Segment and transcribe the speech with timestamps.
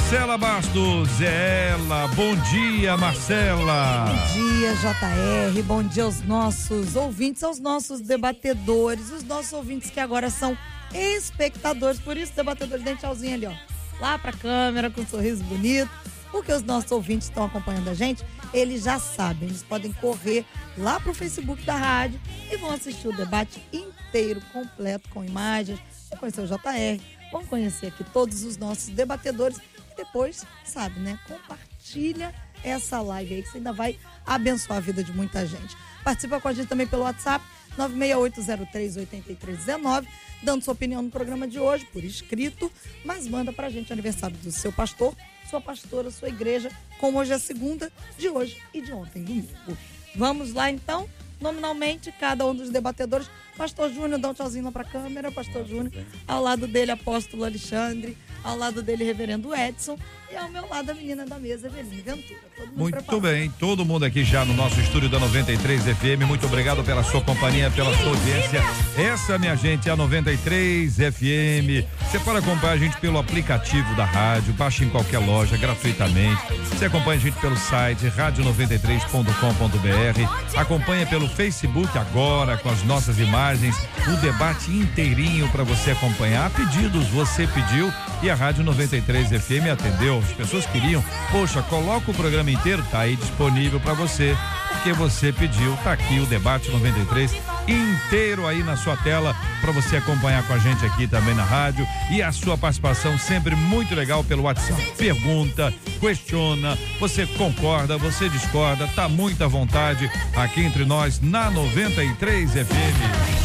[0.10, 2.08] Marcela Bastos, é ela.
[2.08, 4.06] Bom dia, Marcela.
[4.08, 5.62] Bom dia, JR.
[5.62, 10.58] Bom dia aos nossos ouvintes, aos nossos debatedores, os nossos ouvintes que agora são
[10.92, 12.00] espectadores.
[12.00, 13.54] Por isso, debatedores, dê tchauzinho ali, ó.
[14.02, 15.92] Lá pra câmera, com um sorriso bonito.
[16.32, 19.48] Porque os nossos ouvintes estão acompanhando a gente, eles já sabem.
[19.48, 20.44] Eles podem correr
[20.76, 22.20] lá pro Facebook da rádio
[22.52, 25.80] e vão assistir o debate inteiro, completo, com imagens.
[26.10, 27.00] Vão conhecer o JR,
[27.32, 29.60] vão conhecer aqui todos os nossos debatedores
[30.00, 31.20] depois, sabe, né?
[31.28, 32.34] Compartilha
[32.64, 35.76] essa live aí que você ainda vai abençoar a vida de muita gente.
[36.04, 37.46] Participa com a gente também pelo WhatsApp
[37.78, 40.08] 968038319,
[40.42, 42.72] dando sua opinião no programa de hoje por escrito,
[43.04, 45.16] mas manda pra gente aniversário do seu pastor,
[45.50, 49.78] sua pastora, sua igreja, como hoje é segunda, de hoje e de ontem, domingo.
[50.16, 51.08] Vamos lá então,
[51.40, 53.30] nominalmente, cada um dos debatedores.
[53.56, 55.92] Pastor Júnior, dá um tchauzinho lá pra câmera, Pastor Júnior.
[56.28, 59.98] Ao lado dele, apóstolo Alexandre ao lado dele, reverendo Edson,
[60.32, 62.40] e ao meu lado, a menina da mesa, Eveline Ventura.
[62.76, 63.22] Muito preparado.
[63.22, 66.22] bem, todo mundo aqui já no nosso estúdio da 93 FM.
[66.28, 68.62] Muito obrigado pela sua companhia, pela sua audiência.
[68.96, 71.84] Essa, minha gente, é a 93 FM.
[72.00, 76.40] Você pode acompanhar a gente pelo aplicativo da rádio, baixa em qualquer loja gratuitamente.
[76.66, 80.60] Você acompanha a gente pelo site rádio93.com.br.
[80.60, 83.76] Acompanha pelo Facebook agora com as nossas imagens,
[84.08, 86.52] o debate inteirinho para você acompanhar.
[86.52, 87.92] Pedidos, você pediu
[88.22, 90.20] e a Rádio 93 FM atendeu.
[90.20, 94.36] As pessoas queriam, poxa, coloca o programa inteiro, tá aí disponível para você,
[94.70, 95.76] porque você pediu.
[95.84, 97.34] Tá aqui o debate 93
[97.68, 101.86] inteiro aí na sua tela para você acompanhar com a gente aqui também na rádio
[102.12, 104.82] e a sua participação sempre muito legal pelo WhatsApp.
[104.98, 112.52] Pergunta, questiona, você concorda, você discorda, tá muito à vontade aqui entre nós na 93
[112.52, 113.39] FM.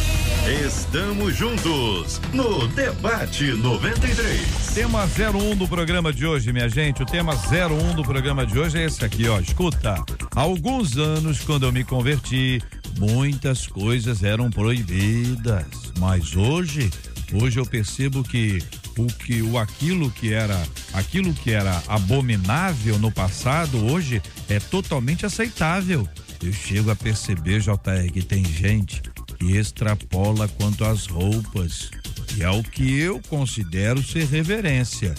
[0.47, 4.75] Estamos juntos no Debate 93.
[4.75, 7.01] Tema 01 do programa de hoje, minha gente.
[7.01, 9.39] O tema 01 do programa de hoje é esse aqui, ó.
[9.39, 9.95] Escuta,
[10.35, 12.61] há alguns anos, quando eu me converti,
[12.99, 15.65] muitas coisas eram proibidas.
[15.97, 16.91] Mas hoje,
[17.33, 18.63] hoje eu percebo que
[18.99, 20.61] o que o aquilo que era
[20.93, 26.07] aquilo que era abominável no passado hoje é totalmente aceitável.
[26.39, 29.01] Eu chego a perceber, JR, que tem gente
[29.37, 31.89] que extrapola quanto às roupas,
[32.35, 35.15] e é o que eu considero ser reverência.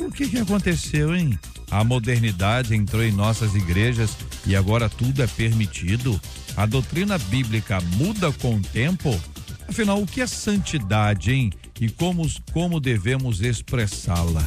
[0.00, 1.38] O que que aconteceu, hein?
[1.70, 4.16] A modernidade entrou em nossas igrejas
[4.46, 6.20] e agora tudo é permitido?
[6.56, 9.18] A doutrina bíblica muda com o tempo?
[9.68, 11.52] Afinal, o que é santidade, hein?
[11.80, 14.44] E como, como devemos expressá-la?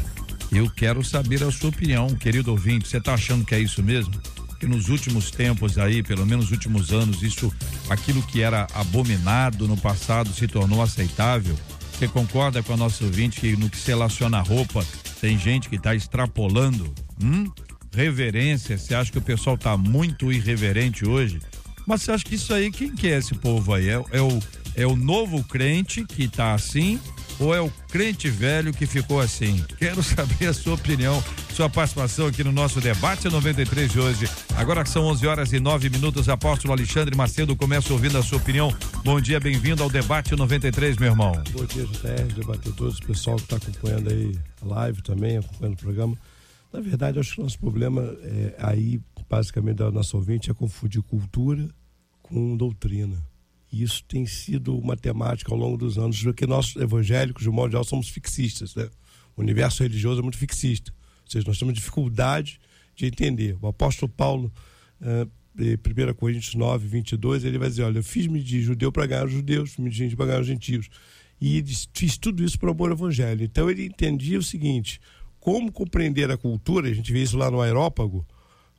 [0.51, 2.87] Eu quero saber a sua opinião, querido ouvinte.
[2.87, 4.13] Você está achando que é isso mesmo?
[4.63, 7.53] Que nos últimos tempos aí, pelo menos nos últimos anos, isso,
[7.89, 11.53] aquilo que era abominado no passado se tornou aceitável?
[11.91, 14.85] Você concorda com a nossa ouvinte que no que se relaciona à roupa,
[15.19, 16.93] tem gente que está extrapolando?
[17.21, 17.51] Hum?
[17.93, 21.39] Reverência, você acha que o pessoal está muito irreverente hoje?
[21.85, 23.89] Mas você acha que isso aí, quem que é esse povo aí?
[23.89, 24.39] É, é o,
[24.75, 27.01] é o novo crente que está assim
[27.39, 29.63] ou é o crente velho que ficou assim?
[29.77, 34.29] Quero saber a sua opinião, sua participação aqui no nosso debate 93 de hoje.
[34.55, 36.29] Agora são 11 horas e 9 minutos.
[36.29, 38.75] Apóstolo Alexandre Macedo começa ouvindo a sua opinião.
[39.03, 41.33] Bom dia, bem-vindo ao debate 93, meu irmão.
[41.51, 46.17] Bom dia, JR, debatedores, pessoal que está acompanhando aí a live também, acompanhando o programa.
[46.71, 48.99] Na verdade, acho que o nosso problema é aí,
[49.29, 51.69] basicamente, da nossa ouvinte é confundir cultura
[52.23, 53.15] com doutrina.
[53.73, 57.53] E isso tem sido uma temática ao longo dos anos, porque nós evangélicos, de um
[57.53, 58.75] modo geral, somos fixistas.
[58.75, 58.87] Né?
[59.35, 60.93] O universo religioso é muito fixista.
[61.25, 62.59] Ou seja, nós temos dificuldade
[62.95, 63.57] de entender.
[63.59, 64.53] O apóstolo Paulo,
[65.57, 69.25] em 1 Coríntios 9, 22, ele vai dizer: Olha, eu fiz-me de judeu para ganhar
[69.25, 70.87] os judeus, fiz-me de gente para ganhar os gentios.
[71.41, 73.43] E ele fiz tudo isso para amor ao evangelho.
[73.43, 75.01] Então ele entendia o seguinte:
[75.39, 78.23] como compreender a cultura, a gente vê isso lá no aerópago,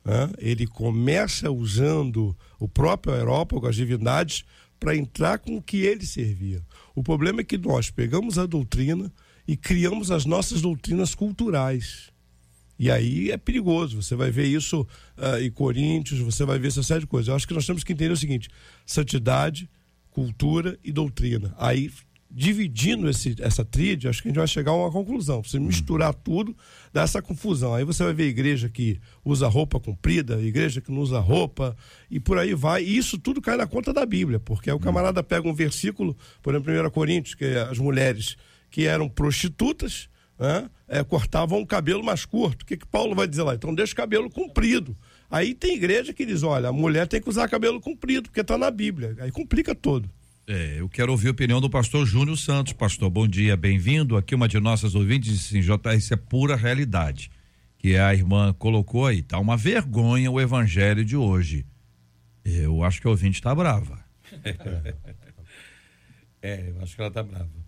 [0.05, 0.31] né?
[0.37, 4.45] ele começa usando o próprio aerópago, as divindades,
[4.79, 6.61] para entrar com o que ele servia.
[6.93, 9.11] O problema é que nós pegamos a doutrina,
[9.47, 12.11] e criamos as nossas doutrinas culturais.
[12.77, 14.01] E aí é perigoso.
[14.01, 17.27] Você vai ver isso uh, em Coríntios, você vai ver essa série de coisas.
[17.27, 18.49] Eu acho que nós temos que entender o seguinte:
[18.85, 19.69] santidade,
[20.09, 21.53] cultura e doutrina.
[21.57, 21.91] Aí,
[22.37, 25.41] dividindo esse, essa tríade, acho que a gente vai chegar a uma conclusão.
[25.41, 26.53] Você misturar tudo,
[26.91, 27.73] dá essa confusão.
[27.73, 31.77] Aí você vai ver igreja que usa roupa comprida, igreja que não usa roupa,
[32.11, 32.83] e por aí vai.
[32.83, 36.53] E isso tudo cai na conta da Bíblia, porque o camarada pega um versículo, por
[36.53, 38.35] exemplo, 1 Coríntios, que é as mulheres
[38.69, 42.63] que eram prostitutas né, é, cortavam o cabelo mais curto.
[42.63, 43.55] O que, que Paulo vai dizer lá?
[43.55, 44.93] Então deixa o cabelo comprido.
[45.31, 48.57] Aí tem igreja que diz: olha, a mulher tem que usar cabelo comprido, porque está
[48.57, 49.15] na Bíblia.
[49.21, 50.09] Aí complica todo.
[50.47, 52.73] É, eu quero ouvir a opinião do pastor Júnior Santos.
[52.73, 54.15] Pastor, bom dia, bem-vindo.
[54.15, 57.31] Aqui uma de nossas ouvintes disse assim, JR, isso é pura realidade.
[57.77, 61.65] Que a irmã colocou aí, tá uma vergonha o evangelho de hoje.
[62.43, 64.03] Eu acho que a ouvinte está brava.
[66.41, 67.65] é, eu acho que ela está brava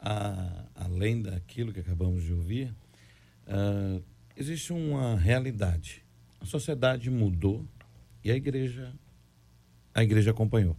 [0.00, 2.74] a, além daquilo que acabamos de ouvir,
[3.46, 4.02] uh,
[4.36, 6.02] existe uma realidade.
[6.40, 7.66] A sociedade mudou
[8.24, 8.92] e a igreja,
[9.94, 10.76] a igreja acompanhou.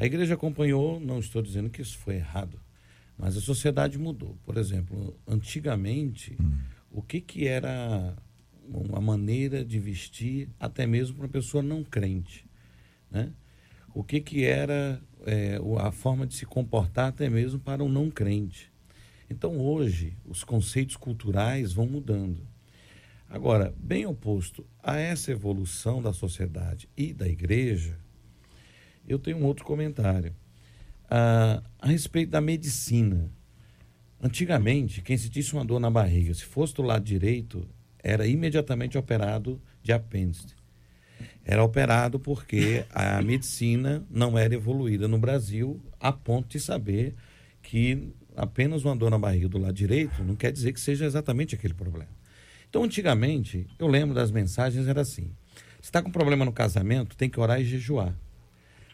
[0.00, 2.58] A igreja acompanhou, não estou dizendo que isso foi errado,
[3.18, 4.34] mas a sociedade mudou.
[4.46, 6.58] Por exemplo, antigamente, hum.
[6.90, 8.16] o que, que era
[8.66, 12.46] uma maneira de vestir até mesmo para uma pessoa não crente,
[13.10, 13.30] né?
[13.92, 18.10] O que, que era é, a forma de se comportar até mesmo para um não
[18.10, 18.72] crente.
[19.28, 22.40] Então hoje os conceitos culturais vão mudando.
[23.28, 27.98] Agora, bem oposto a essa evolução da sociedade e da igreja,
[29.06, 30.34] eu tenho um outro comentário
[31.08, 33.30] a, a respeito da medicina.
[34.22, 37.66] Antigamente, quem sentisse uma dor na barriga, se fosse do lado direito,
[38.02, 40.60] era imediatamente operado de apêndice
[41.44, 47.14] era operado porque a medicina não era evoluída no Brasil a ponto de saber
[47.62, 51.54] que apenas uma dor na barriga do lado direito não quer dizer que seja exatamente
[51.54, 52.08] aquele problema.
[52.68, 55.32] Então, antigamente, eu lembro das mensagens, era assim:
[55.80, 58.14] se está com problema no casamento, tem que orar e jejuar.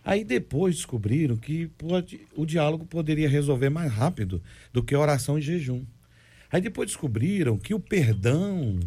[0.07, 4.41] Aí depois descobriram que pode, o diálogo poderia resolver mais rápido
[4.73, 5.85] do que oração e jejum.
[6.49, 8.79] Aí depois descobriram que o perdão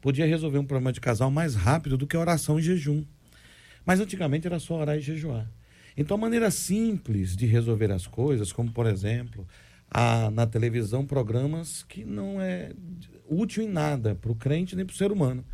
[0.00, 3.04] podia resolver um problema de casal mais rápido do que oração e jejum.
[3.84, 5.48] Mas antigamente era só orar e jejuar.
[5.96, 9.46] Então, a maneira simples de resolver as coisas, como por exemplo,
[9.88, 12.72] há na televisão programas que não é
[13.28, 15.44] útil em nada para o crente nem para o ser humano.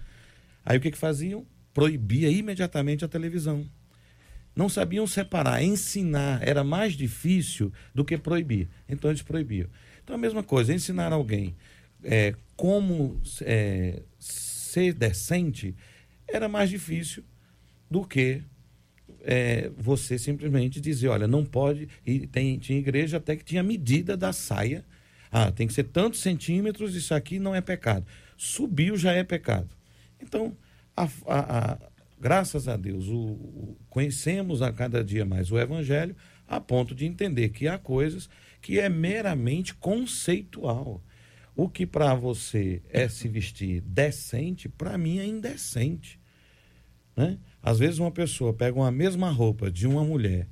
[0.65, 1.45] Aí o que, que faziam?
[1.75, 3.67] Proibia imediatamente a televisão.
[4.55, 8.69] Não sabiam separar, ensinar era mais difícil do que proibir.
[8.89, 9.69] Então eles proibiam.
[10.03, 11.55] Então a mesma coisa, ensinar alguém
[12.05, 15.75] é, como é, ser decente
[16.27, 17.25] era mais difícil
[17.91, 18.43] do que
[19.21, 21.89] é, você simplesmente dizer, olha, não pode.
[22.05, 24.85] E tem, tinha igreja até que tinha medida da saia.
[25.31, 28.07] Ah, tem que ser tantos centímetros, isso aqui não é pecado.
[28.37, 29.69] Subiu já é pecado.
[30.21, 30.57] Então,
[30.97, 31.79] a, a, a,
[32.23, 36.15] graças a Deus, o, o, conhecemos a cada dia mais o Evangelho,
[36.47, 38.31] a ponto de entender que há coisas
[38.61, 41.03] que é meramente conceitual.
[41.57, 46.21] O que para você é se vestir decente, para mim é indecente.
[47.17, 47.39] Né?
[47.61, 50.47] Às vezes uma pessoa pega uma mesma roupa de uma mulher,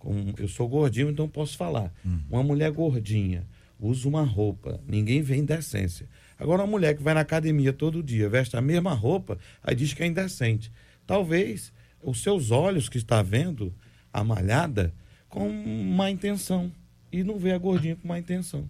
[0.00, 1.94] com, eu sou gordinho, então posso falar.
[2.04, 2.20] Uhum.
[2.28, 3.46] Uma mulher gordinha
[3.78, 6.08] usa uma roupa, ninguém vê indecência.
[6.36, 9.94] Agora, uma mulher que vai na academia todo dia, veste a mesma roupa, aí diz
[9.94, 10.72] que é indecente.
[11.06, 13.72] Talvez os seus olhos que está vendo
[14.12, 14.92] a malhada
[15.28, 16.70] com má intenção
[17.10, 18.68] e não vê a gordinha com má intenção.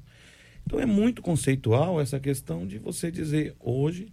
[0.64, 4.08] Então é muito conceitual essa questão de você dizer hoje,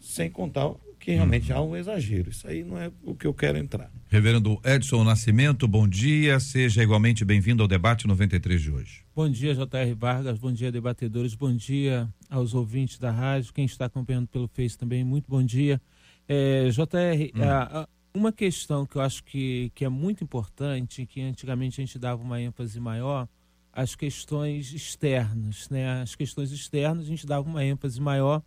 [0.00, 2.30] sem contar que realmente há um exagero.
[2.30, 3.90] Isso aí não é o que eu quero entrar.
[4.08, 6.38] Reverendo Edson Nascimento, bom dia.
[6.38, 9.00] Seja igualmente bem-vindo ao debate 93 de hoje.
[9.14, 9.94] Bom dia, J.R.
[9.94, 10.38] Vargas.
[10.38, 11.34] Bom dia, debatedores.
[11.34, 13.52] Bom dia aos ouvintes da rádio.
[13.52, 15.80] Quem está acompanhando pelo Face também, muito bom dia.
[16.28, 17.84] É, J.R., hum.
[18.14, 22.22] uma questão que eu acho que, que é muito importante, que antigamente a gente dava
[22.22, 23.28] uma ênfase maior,
[23.72, 26.02] as questões externas, né?
[26.02, 28.42] As questões externas a gente dava uma ênfase maior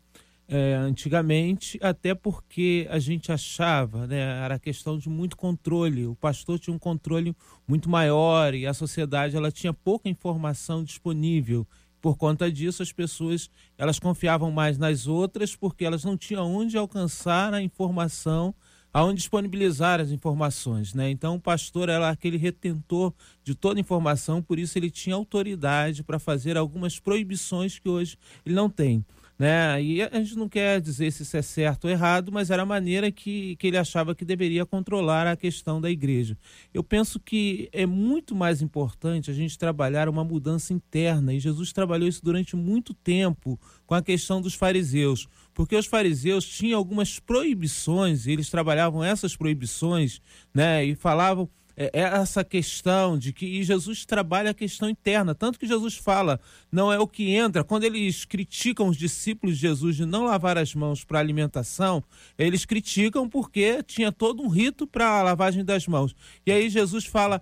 [0.48, 6.06] é, antigamente, até porque a gente achava, né, era questão de muito controle.
[6.06, 7.36] O pastor tinha um controle
[7.68, 11.68] muito maior e a sociedade ela tinha pouca informação disponível.
[12.06, 16.78] Por conta disso, as pessoas elas confiavam mais nas outras porque elas não tinham onde
[16.78, 18.54] alcançar a informação
[18.94, 21.10] aonde disponibilizar as informações, né?
[21.10, 23.12] Então o pastor era aquele retentor
[23.44, 28.54] de toda informação, por isso ele tinha autoridade para fazer algumas proibições que hoje ele
[28.54, 29.04] não tem.
[29.38, 29.82] Né?
[29.82, 32.66] E a gente não quer dizer se isso é certo ou errado, mas era a
[32.66, 36.38] maneira que, que ele achava que deveria controlar a questão da igreja.
[36.74, 41.74] Eu penso que é muito mais importante a gente trabalhar uma mudança interna, e Jesus
[41.74, 47.20] trabalhou isso durante muito tempo com a questão dos fariseus, porque os fariseus tinham algumas
[47.20, 50.22] proibições, e eles trabalhavam essas proibições,
[50.54, 50.86] né?
[50.86, 55.36] E falavam é, é essa questão de que Jesus trabalha a questão interna.
[55.36, 56.40] Tanto que Jesus fala,
[56.72, 57.64] não é o que entra.
[57.64, 62.04] Quando eles criticam os discípulos de Jesus de não lavar as mãos para alimentação,
[62.38, 66.16] eles criticam porque tinha todo um rito para a lavagem das mãos.
[66.46, 67.42] E aí Jesus fala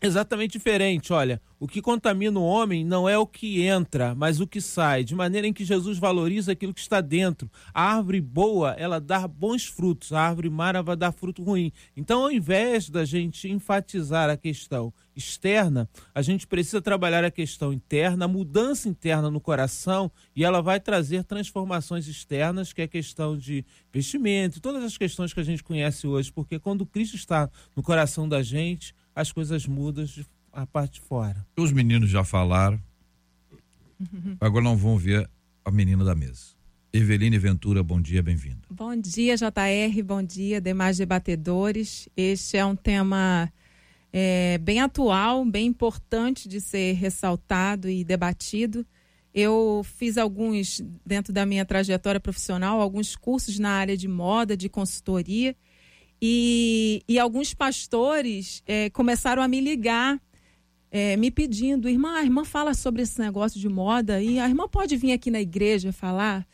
[0.00, 1.12] exatamente diferente.
[1.12, 5.02] Olha, o que contamina o homem não é o que entra, mas o que sai,
[5.02, 7.50] de maneira em que Jesus valoriza aquilo que está dentro.
[7.72, 11.72] A árvore boa, ela dá bons frutos, a árvore mara vai dar fruto ruim.
[11.96, 17.72] Então, ao invés da gente enfatizar a questão externa, a gente precisa trabalhar a questão
[17.72, 22.88] interna, a mudança interna no coração, e ela vai trazer transformações externas, que é a
[22.88, 27.48] questão de vestimento, todas as questões que a gente conhece hoje, porque quando Cristo está
[27.74, 31.44] no coração da gente, as coisas mudam de a parte de fora.
[31.56, 32.80] Os meninos já falaram.
[34.38, 35.28] Agora não vão ver
[35.64, 36.54] a menina da mesa.
[36.92, 38.60] Eveline Ventura, bom dia, bem-vinda.
[38.70, 42.08] Bom dia, JR, bom dia, demais debatedores.
[42.16, 43.52] Este é um tema
[44.12, 48.86] é, bem atual, bem importante de ser ressaltado e debatido.
[49.34, 54.68] Eu fiz alguns, dentro da minha trajetória profissional, alguns cursos na área de moda, de
[54.68, 55.54] consultoria,
[56.20, 60.20] e, e alguns pastores é, começaram a me ligar,
[60.90, 64.68] é, me pedindo, irmã, a irmã fala sobre esse negócio de moda e a irmã
[64.68, 66.46] pode vir aqui na igreja falar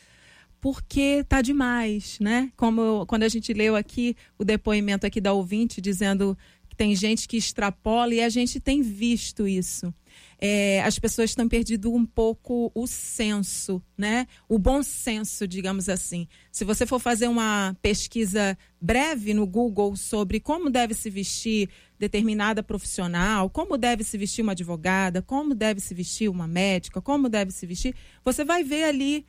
[0.60, 2.52] porque tá demais, né?
[2.56, 6.38] Como quando a gente leu aqui o depoimento aqui da ouvinte dizendo
[6.68, 9.92] que tem gente que extrapola e a gente tem visto isso
[10.38, 14.26] é, as pessoas estão perdido um pouco o senso, né?
[14.48, 16.26] O bom senso, digamos assim.
[16.50, 22.62] Se você for fazer uma pesquisa breve no Google sobre como deve se vestir determinada
[22.62, 27.52] profissional, como deve se vestir uma advogada, como deve se vestir uma médica, como deve
[27.52, 29.24] se vestir, você vai ver ali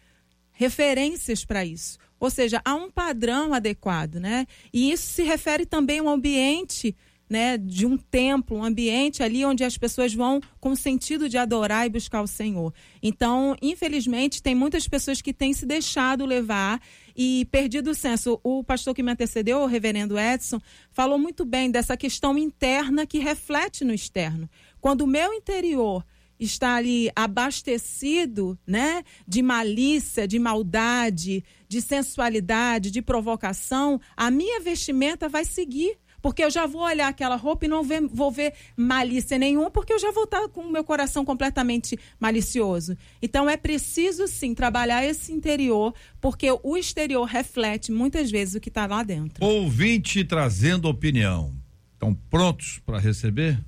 [0.52, 1.98] referências para isso.
[2.20, 4.48] Ou seja, há um padrão adequado, né?
[4.72, 6.96] E isso se refere também ao ambiente
[7.30, 11.38] né, de um templo, um ambiente ali onde as pessoas vão com o sentido de
[11.38, 12.74] adorar e buscar o Senhor.
[13.02, 16.82] Então, infelizmente, tem muitas pessoas que têm se deixado levar
[17.16, 18.40] e perdido o senso.
[18.44, 20.60] O pastor que me antecedeu, o reverendo Edson,
[20.92, 24.50] falou muito bem dessa questão interna que reflete no externo.
[24.80, 26.06] Quando o meu interior
[26.40, 35.30] está ali abastecido, né, de malícia, de maldade, de sensualidade, de provocação, a minha vestimenta
[35.30, 39.38] vai seguir porque eu já vou olhar aquela roupa e não ver, vou ver malícia
[39.38, 42.98] nenhuma, porque eu já vou estar com o meu coração completamente malicioso.
[43.22, 48.70] Então é preciso sim trabalhar esse interior, porque o exterior reflete muitas vezes o que
[48.70, 49.44] está lá dentro.
[49.44, 51.54] Ouvinte trazendo opinião.
[51.92, 53.62] Estão prontos para receber?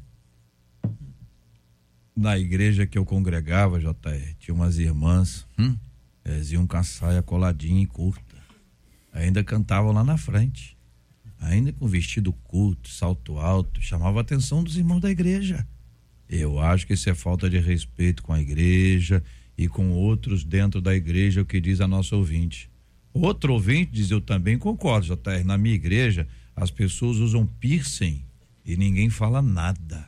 [2.15, 5.75] Na igreja que eu congregava, JR, tinha umas irmãs, hum,
[6.23, 8.23] eles iam com a saia coladinha e curta.
[9.11, 10.74] Ainda cantavam lá na frente
[11.39, 15.67] ainda com vestido curto, salto alto, chamava a atenção dos irmãos da igreja.
[16.29, 19.23] Eu acho que isso é falta de respeito com a igreja
[19.57, 22.69] e com outros dentro da igreja, o que diz a nossa ouvinte.
[23.13, 25.45] Outro ouvinte diz: Eu também concordo, JR.
[25.45, 28.25] Na minha igreja, as pessoas usam piercing
[28.65, 30.07] e ninguém fala nada.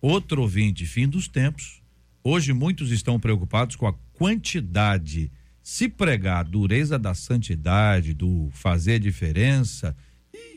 [0.00, 1.80] Outro ouvinte: Fim dos tempos.
[2.24, 5.32] Hoje muitos estão preocupados com a quantidade.
[5.62, 9.96] Se pregar a dureza da santidade, do fazer diferença,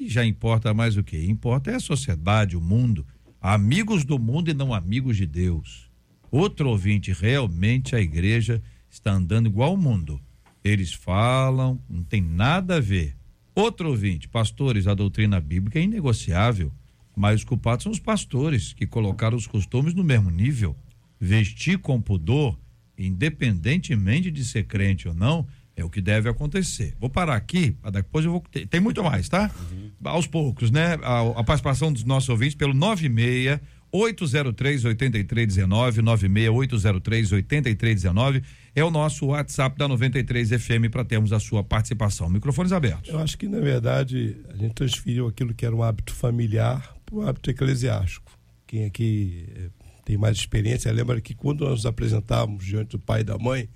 [0.07, 1.25] já importa mais o que?
[1.25, 3.05] Importa é a sociedade, o mundo,
[3.41, 5.89] amigos do mundo e não amigos de Deus.
[6.31, 10.21] Outro ouvinte, realmente a igreja está andando igual ao mundo.
[10.63, 13.15] Eles falam, não tem nada a ver.
[13.53, 16.73] Outro ouvinte, pastores, a doutrina bíblica é inegociável,
[17.15, 20.75] mas os culpados são os pastores que colocaram os costumes no mesmo nível.
[21.19, 22.59] Vestir com pudor,
[22.97, 26.95] independentemente de ser crente ou não, é o que deve acontecer.
[26.99, 28.43] Vou parar aqui, depois eu vou.
[28.69, 29.51] Tem muito mais, tá?
[29.71, 29.91] Uhum.
[30.05, 30.97] Aos poucos, né?
[31.03, 33.59] A, a, participação dos nossos ouvintes pelo 96
[33.91, 41.39] 803 8319 96 803 8319 é o nosso WhatsApp da 93 FM para termos a
[41.39, 42.29] sua participação.
[42.29, 43.09] Microfones abertos.
[43.09, 47.15] Eu acho que, na verdade, a gente transferiu aquilo que era um hábito familiar para
[47.15, 48.31] o hábito eclesiástico.
[48.67, 49.69] Quem aqui eh,
[50.03, 53.69] tem mais experiência lembra que quando nós nos apresentávamos diante do pai e da mãe,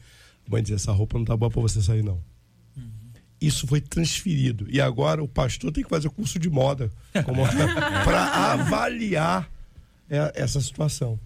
[0.49, 2.21] mãe dizia, essa roupa não tá boa para você sair, não.
[2.75, 2.91] Uhum.
[3.39, 4.65] Isso foi transferido.
[4.69, 6.91] E agora o pastor tem que fazer curso de moda
[8.03, 9.49] para avaliar
[10.09, 11.19] é, essa situação.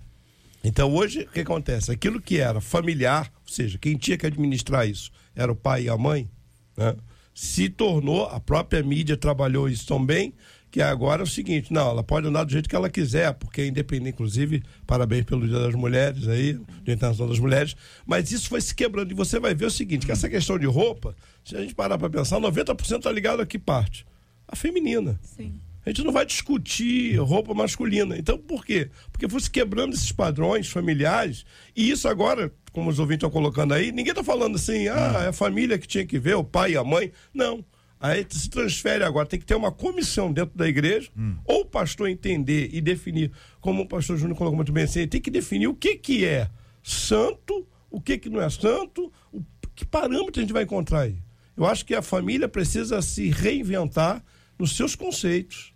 [0.63, 1.91] Então hoje o que acontece?
[1.91, 5.97] Aquilo que era familiar, seja, quem tinha que administrar isso era o pai e a
[5.97, 6.29] mãe,
[6.77, 6.95] né?
[7.33, 10.33] se tornou, a própria mídia trabalhou isso também,
[10.73, 13.61] que agora é o seguinte, não, ela pode andar do jeito que ela quiser, porque
[13.61, 17.75] é independente, inclusive, parabéns pelo Dia das Mulheres aí, do Internacional das Mulheres,
[18.07, 20.65] mas isso foi se quebrando e você vai ver o seguinte, que essa questão de
[20.65, 21.15] roupa,
[21.45, 24.03] se a gente parar para pensar, 90% está ligado a que parte?
[24.47, 25.19] A feminina.
[25.21, 25.59] Sim.
[25.85, 28.17] A gente não vai discutir roupa masculina.
[28.17, 28.89] Então, por quê?
[29.11, 31.45] Porque foi se quebrando esses padrões familiares.
[31.75, 35.27] E isso agora, como os ouvintes estão colocando aí, ninguém está falando assim, ah, é
[35.27, 37.11] a família que tinha que ver, o pai e a mãe.
[37.31, 37.63] Não.
[38.03, 41.09] Aí se transfere agora, tem que ter uma comissão dentro da igreja,
[41.45, 43.31] ou o pastor entender e definir,
[43.61, 46.49] como o pastor Júnior colocou muito bem assim, tem que definir o que, que é
[46.83, 49.41] santo, o que, que não é santo, o,
[49.73, 51.15] que parâmetro a gente vai encontrar aí.
[51.55, 54.21] Eu acho que a família precisa se reinventar
[54.59, 55.73] nos seus conceitos,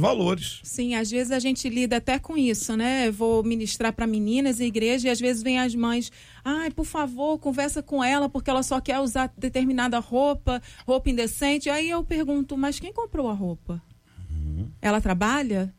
[0.00, 0.60] valores.
[0.62, 3.08] Sim, às vezes a gente lida até com isso, né?
[3.08, 6.10] Eu vou ministrar para meninas em igreja e às vezes vem as mães,
[6.44, 11.70] ai, por favor, conversa com ela porque ela só quer usar determinada roupa, roupa indecente.
[11.70, 13.82] Aí eu pergunto, mas quem comprou a roupa?
[14.80, 15.74] Ela trabalha?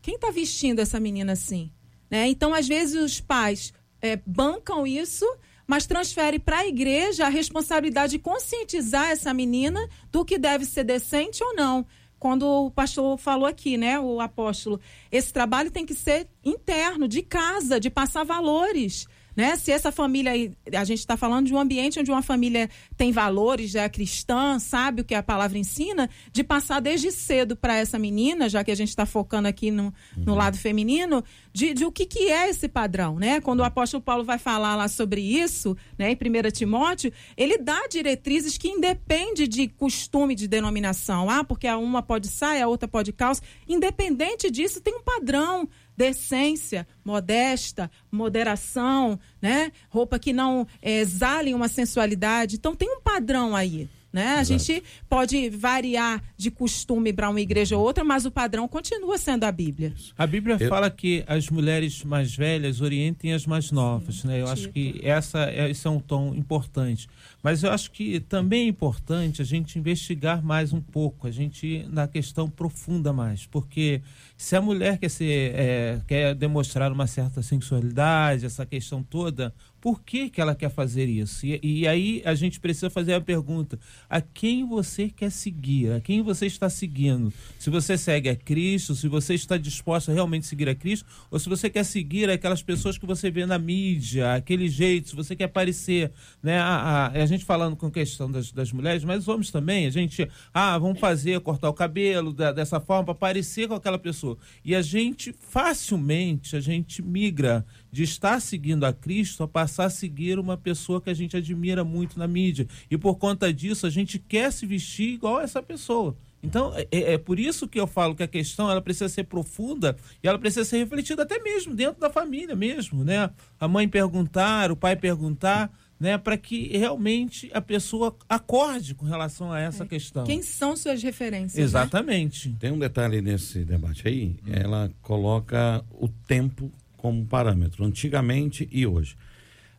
[0.00, 1.70] Quem está vestindo essa menina assim?
[2.10, 2.28] Né?
[2.28, 5.24] Então, às vezes os pais é, bancam isso,
[5.66, 9.80] mas transfere para a igreja a responsabilidade de conscientizar essa menina
[10.10, 11.86] do que deve ser decente ou não.
[12.22, 17.20] Quando o pastor falou aqui, né, o apóstolo, esse trabalho tem que ser interno, de
[17.20, 19.08] casa, de passar valores.
[19.34, 19.56] Né?
[19.56, 20.32] Se essa família,
[20.74, 24.58] a gente está falando de um ambiente onde uma família tem valores, já é cristã,
[24.58, 28.70] sabe o que a palavra ensina, de passar desde cedo para essa menina, já que
[28.70, 32.48] a gente está focando aqui no, no lado feminino, de, de o que, que é
[32.48, 33.40] esse padrão, né?
[33.40, 37.86] Quando o apóstolo Paulo vai falar lá sobre isso, né, em 1 Timóteo, ele dá
[37.88, 41.28] diretrizes que independe de costume de denominação.
[41.30, 43.42] Ah, porque a uma pode sair, a outra pode calça.
[43.68, 45.68] Independente disso, tem um padrão
[46.02, 49.70] decência, modesta, moderação, né?
[49.88, 52.56] Roupa que não é, exale uma sensualidade.
[52.56, 53.88] Então tem um padrão aí.
[54.12, 54.34] Né?
[54.36, 59.16] A gente pode variar de costume para uma igreja ou outra, mas o padrão continua
[59.16, 59.94] sendo a Bíblia.
[60.18, 64.42] A Bíblia Eu- fala que as mulheres mais velhas orientem as mais novas, né?
[64.42, 67.08] Eu acho que essa é, esse é um tom importante.
[67.42, 71.66] Mas eu acho que também é importante a gente investigar mais um pouco, a gente
[71.66, 74.02] ir na questão profunda mais, porque
[74.36, 80.00] se a mulher quer ser, é, quer demonstrar uma certa sensualidade, essa questão toda, por
[80.00, 81.44] que, que ela quer fazer isso?
[81.44, 83.76] E, e aí a gente precisa fazer a pergunta:
[84.08, 85.90] a quem você quer seguir?
[85.92, 87.32] A quem você está seguindo?
[87.58, 91.38] Se você segue a Cristo, se você está disposto a realmente seguir a Cristo, ou
[91.38, 95.34] se você quer seguir aquelas pessoas que você vê na mídia, aquele jeito, se você
[95.34, 96.60] quer parecer, né?
[96.60, 99.90] A, a, a gente falando com questão das, das mulheres, mas os homens também, a
[99.90, 104.38] gente, ah, vamos fazer, cortar o cabelo da- dessa forma para parecer com aquela pessoa.
[104.64, 109.90] E a gente facilmente, a gente migra de estar seguindo a Cristo a passar a
[109.90, 112.66] seguir uma pessoa que a gente admira muito na mídia.
[112.90, 116.16] E por conta disso, a gente quer se vestir igual a essa pessoa.
[116.42, 119.96] Então, é, é por isso que eu falo que a questão ela precisa ser profunda
[120.22, 123.30] e ela precisa ser refletida até mesmo dentro da família mesmo, né?
[123.60, 126.18] A mãe perguntar, o pai perguntar, né?
[126.18, 130.24] Para que realmente a pessoa acorde com relação a essa questão.
[130.24, 131.54] Quem são suas referências?
[131.54, 131.62] né?
[131.62, 132.56] Exatamente.
[132.58, 136.72] Tem um detalhe nesse debate aí, ela coloca o tempo
[137.02, 139.16] como parâmetro, antigamente e hoje.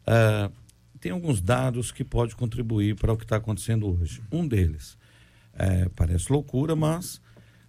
[0.05, 0.51] Ah,
[0.99, 4.21] tem alguns dados que podem contribuir para o que está acontecendo hoje.
[4.29, 4.97] Um deles,
[5.53, 7.21] é, parece loucura, mas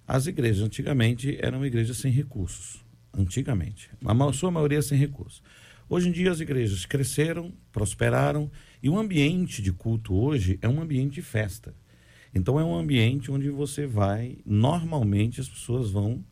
[0.08, 2.84] as igrejas antigamente eram igrejas sem recursos.
[3.16, 3.88] Antigamente.
[4.04, 5.40] A sua maioria sem recursos.
[5.88, 8.50] Hoje em dia as igrejas cresceram, prosperaram
[8.82, 11.72] e o ambiente de culto hoje é um ambiente de festa.
[12.34, 16.24] Então é um ambiente onde você vai, normalmente as pessoas vão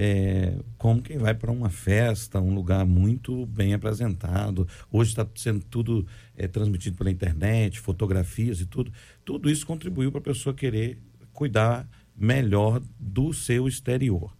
[0.00, 4.66] é, como quem vai para uma festa, um lugar muito bem apresentado.
[4.92, 6.06] Hoje está sendo tudo
[6.36, 8.92] é, transmitido pela internet, fotografias e tudo.
[9.24, 14.32] Tudo isso contribuiu para a pessoa querer cuidar melhor do seu exterior.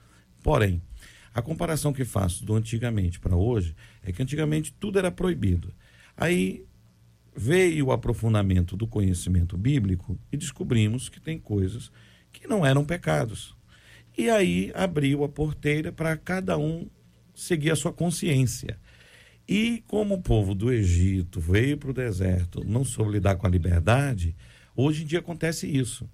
[0.45, 0.81] Porém,
[1.35, 5.75] a comparação que faço do antigamente para hoje é que antigamente tudo era proibido.
[6.17, 6.65] Aí
[7.35, 11.91] veio o aprofundamento do conhecimento bíblico e descobrimos que tem coisas
[12.31, 13.58] que não eram pecados.
[14.19, 16.91] E aí abriu a porteira para cada um
[17.33, 18.77] seguir a sua consciência.
[19.49, 23.51] E como o povo do Egito veio para o deserto, não soube lidar com a
[23.51, 24.35] liberdade,
[24.75, 26.11] hoje em dia acontece isso.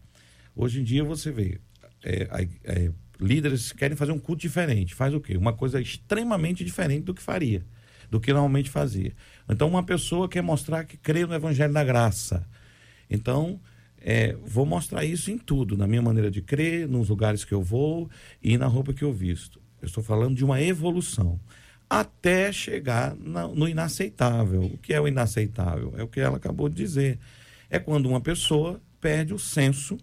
[0.55, 1.59] Hoje em dia você vê
[2.05, 4.95] é, é, líderes querem fazer um culto diferente.
[4.95, 5.35] Faz o quê?
[5.39, 7.65] Uma coisa extremamente diferente do que faria,
[8.11, 9.15] do que normalmente fazia.
[9.49, 12.47] Então uma pessoa quer mostrar que crê no Evangelho da Graça.
[13.09, 13.59] Então,
[14.07, 17.63] é, vou mostrar isso em tudo, na minha maneira de crer, nos lugares que eu
[17.63, 18.11] vou
[18.43, 19.59] e na roupa que eu visto.
[19.81, 21.41] Eu estou falando de uma evolução.
[21.89, 24.63] até chegar no inaceitável.
[24.65, 25.95] O que é o inaceitável?
[25.97, 27.19] É o que ela acabou de dizer.
[27.71, 29.97] É quando uma pessoa perde o senso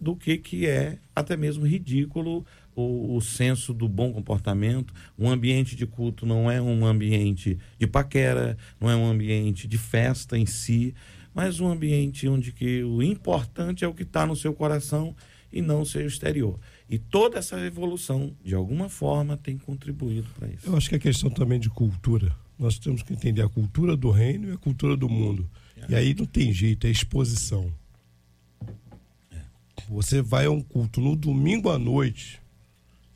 [0.00, 2.44] do que, que é até mesmo ridículo
[2.74, 4.92] o, o senso do bom comportamento.
[5.18, 9.78] Um ambiente de culto não é um ambiente de paquera, não é um ambiente de
[9.78, 10.94] festa em si,
[11.34, 15.14] mas um ambiente onde que o importante é o que está no seu coração
[15.52, 16.58] e não o seu exterior.
[16.88, 20.66] E toda essa evolução, de alguma forma, tem contribuído para isso.
[20.66, 22.34] Eu acho que é questão também de cultura.
[22.58, 25.48] Nós temos que entender a cultura do reino e a cultura do mundo.
[25.88, 27.72] E aí não tem jeito, é exposição.
[29.88, 32.40] Você vai a um culto no domingo à noite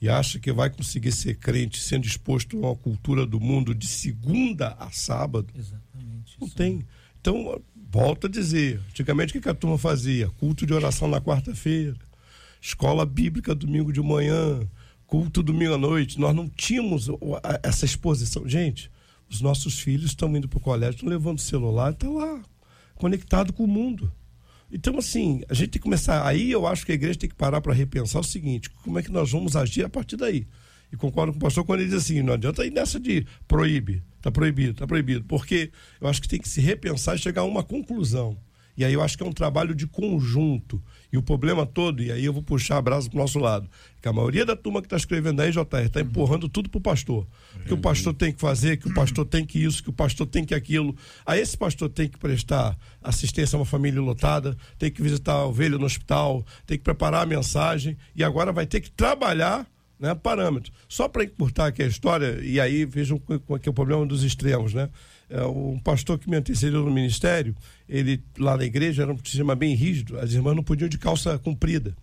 [0.01, 3.87] e acha que vai conseguir ser crente sendo exposto a uma cultura do mundo de
[3.87, 5.53] segunda a sábado.
[5.57, 6.37] Exatamente.
[6.39, 6.57] Não isso.
[6.57, 6.85] tem.
[7.21, 10.29] Então, volto a dizer: antigamente o que a turma fazia?
[10.29, 11.97] Culto de oração na quarta-feira,
[12.61, 14.61] escola bíblica domingo de manhã,
[15.07, 16.21] culto domingo à noite.
[16.21, 17.09] Nós não tínhamos
[17.63, 18.49] essa exposição.
[18.49, 18.91] Gente,
[19.29, 22.43] os nossos filhos estão indo para o colégio, estão levando o celular, está lá,
[22.95, 24.13] conectado com o mundo.
[24.71, 26.27] Então, assim, a gente tem que começar.
[26.27, 29.03] Aí eu acho que a igreja tem que parar para repensar o seguinte: como é
[29.03, 30.47] que nós vamos agir a partir daí?
[30.93, 34.03] E concordo com o pastor quando ele diz assim: não adianta ir nessa de proíbe,
[34.19, 35.25] está proibido, está proibido.
[35.25, 38.37] Porque eu acho que tem que se repensar e chegar a uma conclusão.
[38.79, 40.81] E aí eu acho que é um trabalho de conjunto.
[41.13, 43.69] E o problema todo, e aí eu vou puxar a brasa pro nosso lado,
[44.01, 47.27] que a maioria da turma que está escrevendo aí, JR, está empurrando tudo pro pastor.
[47.67, 50.29] Que o pastor tem que fazer, que o pastor tem que isso, que o pastor
[50.29, 50.95] tem que aquilo.
[51.27, 55.47] Aí esse pastor tem que prestar assistência a uma família lotada, tem que visitar a
[55.47, 59.67] ovelha no hospital, tem que preparar a mensagem, e agora vai ter que trabalhar
[59.99, 60.73] né, parâmetro.
[60.89, 64.23] Só para encurtar aqui a história, e aí vejam qual que é o problema dos
[64.23, 64.89] extremos, né?
[65.31, 67.55] É, um pastor que me antecedeu no ministério,
[67.89, 71.39] ele lá na igreja era um sistema bem rígido, as irmãs não podiam de calça
[71.39, 71.95] comprida.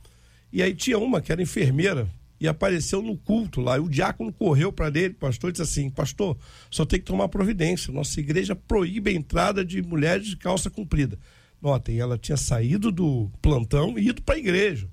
[0.52, 2.08] E aí tinha uma que era enfermeira
[2.40, 3.78] e apareceu no culto lá.
[3.78, 6.38] E o diácono correu para ele, pastor, e disse assim: Pastor,
[6.70, 7.92] só tem que tomar providência.
[7.92, 11.18] Nossa igreja proíbe a entrada de mulheres de calça comprida.
[11.62, 14.88] Notem, ela tinha saído do plantão e ido para a igreja.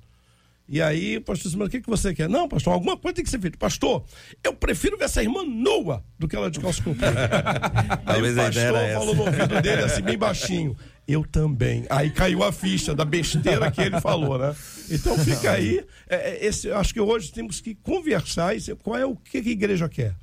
[0.73, 2.31] E aí, o pastor disse, mas o que, que você quer?
[2.31, 3.59] Não, pastor, alguma coisa tem que ser feita.
[3.59, 4.03] Pastor,
[4.43, 7.13] eu prefiro ver essa irmã nua do que ela de calça comprida.
[8.07, 10.75] aí o a pastor falou no ouvido dele assim, bem baixinho.
[11.07, 11.85] Eu também.
[11.91, 14.57] Aí caiu a ficha da besteira que ele falou, né?
[14.91, 15.85] Então fica aí.
[16.09, 19.43] é, é, esse, acho que hoje temos que conversar e dizer qual é o que
[19.43, 20.15] que a igreja quer.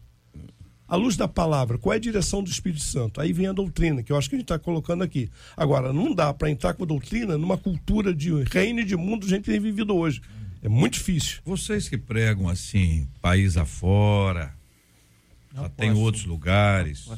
[0.88, 3.22] À luz da palavra, qual é a direção do Espírito Santo?
[3.22, 5.30] Aí vem a doutrina, que eu acho que a gente está colocando aqui.
[5.56, 9.28] Agora, não dá para entrar com a doutrina numa cultura de reino e de mundo
[9.28, 10.20] que a gente tem vivido hoje.
[10.62, 11.40] É muito difícil.
[11.46, 14.54] Vocês que pregam assim, país afora,
[15.54, 16.02] já tem posso.
[16.02, 17.10] outros lugares.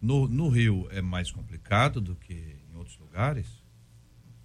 [0.00, 3.46] No, no Rio é mais complicado do que em outros lugares?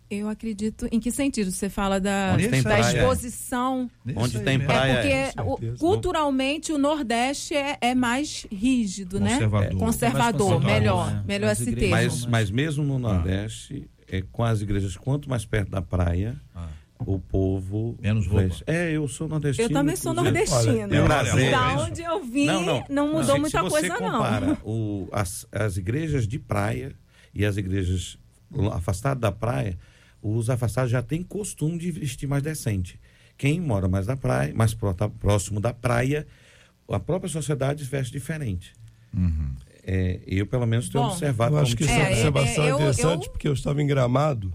[0.09, 0.87] Eu acredito.
[0.91, 1.51] Em que sentido?
[1.51, 2.99] Você fala da, da praia.
[2.99, 3.89] exposição.
[4.05, 4.71] Nesse Onde tem mesmo.
[4.73, 4.91] praia.
[4.91, 9.31] É porque o- culturalmente o Nordeste é, é mais rígido, né?
[9.33, 9.71] Conservador.
[9.71, 11.11] É, Conservador, conservador, melhor.
[11.11, 11.23] né?
[11.25, 11.89] Melhor esse termo.
[11.91, 16.67] Mas, mas mesmo no Nordeste, é, com as igrejas, quanto mais perto da praia, Ah.
[17.05, 17.97] O povo.
[18.01, 18.47] Menos roupa.
[18.47, 19.67] veste- É, eu sou nordestino.
[19.67, 20.87] Eu também sou nordestina.
[20.87, 21.51] tem prazer.
[21.51, 23.07] da onde eu vim, não, Não, não.
[23.07, 24.57] mudou Se- muita se você coisa, compara não.
[24.63, 26.93] O, as, as igrejas de praia
[27.33, 28.17] e as igrejas
[28.73, 29.77] afastadas da praia,
[30.21, 32.99] os afastados já têm costume de vestir mais decente.
[33.37, 36.25] Quem mora mais na praia, mais tá próximo da praia,
[36.87, 38.73] a própria sociedade veste diferente.
[39.85, 42.71] É, eu, pelo menos, tenho Bom, observado Eu acho que essa É, observação é, é,
[42.71, 44.53] eu- interessante, eu- porque eu estava em Gramado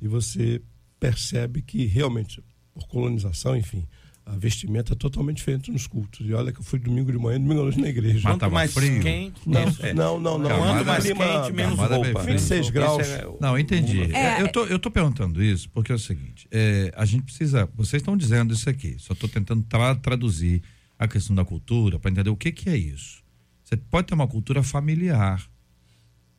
[0.00, 0.62] e você
[1.00, 2.42] percebe que realmente,
[2.74, 3.86] por colonização, enfim,
[4.26, 6.26] a vestimenta é totalmente diferente nos cultos.
[6.28, 8.28] E olha que eu fui domingo de manhã, domingo à noite na igreja.
[8.28, 9.00] Quanto tava mais frio?
[9.00, 9.94] quente, Não, é.
[9.94, 10.48] não, não, não.
[10.50, 11.98] Camada Quanto mais clima- quente, menos roupa.
[12.00, 12.22] perfeita.
[12.24, 13.08] 26 Esse graus.
[13.08, 14.02] é Não, entendi.
[14.14, 17.66] É, eu, tô, eu tô perguntando isso porque é o seguinte: é, a gente precisa.
[17.74, 20.62] Vocês estão dizendo isso aqui, só estou tentando tra- traduzir
[20.98, 23.22] a questão da cultura para entender o que, que é isso.
[23.64, 25.42] Você pode ter uma cultura familiar,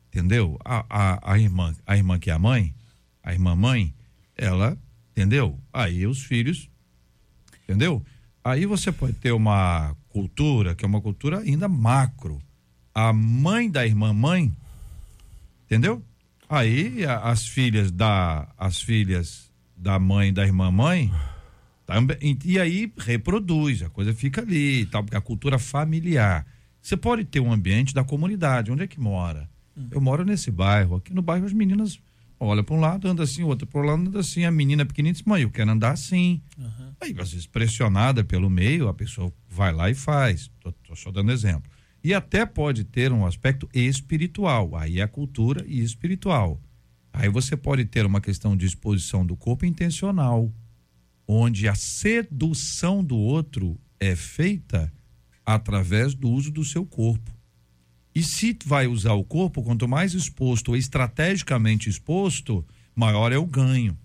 [0.08, 0.56] entendeu?
[0.64, 2.74] A, a, a, irmã, a irmã que é a mãe,
[3.22, 3.92] a irmã mãe,
[4.40, 4.76] ela,
[5.12, 5.58] entendeu?
[5.72, 6.68] Aí os filhos,
[7.64, 8.02] entendeu?
[8.42, 12.40] Aí você pode ter uma cultura que é uma cultura ainda macro.
[12.94, 14.52] A mãe da irmã mãe
[15.66, 16.02] Entendeu?
[16.48, 21.12] Aí a- as filhas da as filhas da mãe da irmã mãe
[21.86, 26.44] também e aí reproduz, a coisa fica ali, e tal, porque a cultura familiar.
[26.82, 29.48] Você pode ter um ambiente da comunidade, onde é que mora?
[29.92, 32.00] Eu moro nesse bairro, aqui no bairro as meninas
[32.40, 34.84] olham para um lado, anda assim, o outro para o lado, anda assim, a menina
[34.86, 36.40] pequenininha diz: "Mãe, eu quero andar assim".
[37.00, 40.50] Aí, às vezes, pressionada pelo meio, a pessoa vai lá e faz.
[40.60, 41.70] Tô só dando exemplo.
[42.02, 44.74] E até pode ter um aspecto espiritual.
[44.76, 46.60] Aí é cultura e espiritual.
[47.12, 50.52] Aí você pode ter uma questão de exposição do corpo intencional,
[51.26, 54.92] onde a sedução do outro é feita
[55.44, 57.30] através do uso do seu corpo.
[58.14, 63.46] E se vai usar o corpo, quanto mais exposto ou estrategicamente exposto, maior é o
[63.46, 63.96] ganho.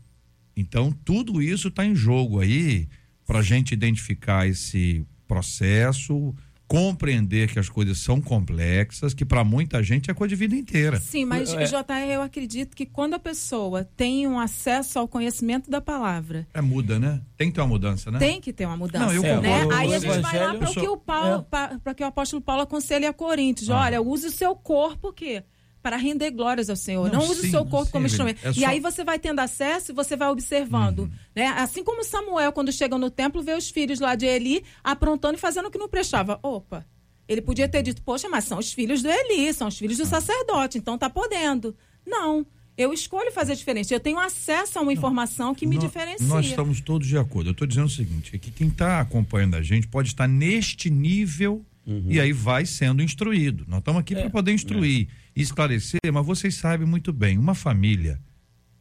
[0.56, 2.88] Então, tudo isso está em jogo aí
[3.26, 6.34] para a gente identificar esse processo,
[6.68, 11.00] compreender que as coisas são complexas, que para muita gente é coisa de vida inteira.
[11.00, 15.70] Sim, mas é, JR, eu acredito que quando a pessoa tem um acesso ao conhecimento
[15.70, 16.48] da palavra.
[16.54, 17.22] É muda, né?
[17.38, 18.20] Tem que ter uma mudança, né?
[18.20, 19.06] Tem que ter uma mudança.
[19.06, 19.36] Não, eu né?
[19.60, 19.74] concordo.
[19.76, 21.78] Aí a O gente vai lá para o que o Paulo, É.
[21.78, 23.70] para que o apóstolo Paulo aconselha a Coríntios.
[23.70, 23.82] Ah.
[23.82, 25.44] Olha, use o seu corpo que
[25.86, 27.12] para render glórias ao Senhor.
[27.12, 28.32] Não, Não, use sim, o seu corpo sim, como Evelyn.
[28.34, 28.44] instrumento.
[28.44, 28.68] É E só- Uhum.
[28.70, 31.12] aí você vai tendo acesso e você vai observando.
[31.36, 31.46] Né?
[31.50, 35.40] Assim como Samuel, quando chega no templo, vê os filhos lá de Eli aprontando e
[35.40, 36.40] fazendo o que não prestava.
[36.42, 36.84] Opa!
[37.28, 39.78] Ele podia ter dito, poxa, mas são os filhos do Eli, são os Ah.
[39.78, 41.76] filhos do sacerdote, então tá podendo.
[42.04, 42.44] Não.
[42.76, 43.94] Eu escolho fazer diferente.
[43.94, 46.26] Eu tenho acesso a uma informação que me Nó- diferencia.
[46.28, 47.50] Nós estamos todos de acordo.
[47.50, 50.90] Eu estou dizendo o seguinte: é que quem está acompanhando a gente pode estar neste
[50.90, 51.64] nível
[52.10, 53.64] e aí vai sendo instruído.
[53.68, 55.08] Nós estamos aqui para poder instruir e
[55.42, 58.22] esclarecer, mas vocês sabem muito bem, uma família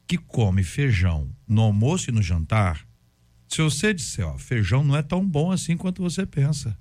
[0.07, 2.87] que come feijão no almoço e no jantar,
[3.49, 6.77] se você disser, ó, feijão não é tão bom assim quanto você pensa.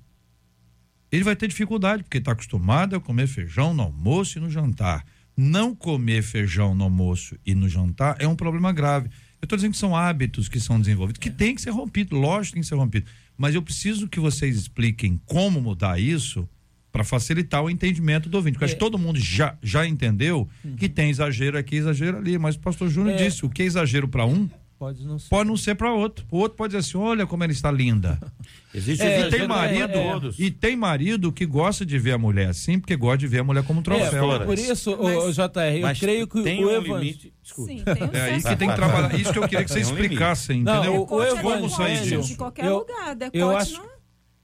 [1.12, 5.06] Ele vai ter dificuldade, porque está acostumado a comer feijão no almoço e no jantar.
[5.38, 9.10] Não comer feijão no almoço e no jantar é um problema grave.
[9.40, 12.46] Eu estou dizendo que são hábitos que são desenvolvidos, que tem que ser rompido, lógico
[12.46, 13.06] que tem que ser rompido.
[13.38, 16.50] Mas eu preciso que vocês expliquem como mudar isso
[16.93, 18.53] para facilitar o entendimento do ouvinte.
[18.53, 22.38] Porque acho que todo mundo já, já entendeu que tem exagero aqui, exagero ali.
[22.38, 23.25] Mas o pastor Júnior É.
[23.25, 25.29] disse: o que é exagero para um Pode não ser.
[25.29, 26.23] pode não ser para outro.
[26.29, 28.19] O outro pode dizer assim: olha como ela está linda.
[28.75, 30.19] Existe e É, tem já- marido, é, é.
[30.39, 33.43] e tem marido que gosta de ver a mulher assim, porque gosta de ver a
[33.43, 34.45] mulher como um É, troféu.
[34.45, 36.97] por isso, ô, Mas- JR, eu creio que tem o um evangelho.
[36.99, 37.34] limite.
[37.43, 39.15] Sim, tem um É aí senso que tem que trabalhar.
[39.19, 40.13] Isso que eu queria que vocês Tem limite.
[40.13, 41.08] explicassem, Não, entendeu?
[41.10, 42.27] o- o é Como sair disso?
[42.27, 43.92] De qualquer Eu- lugar, decote eu acho- não.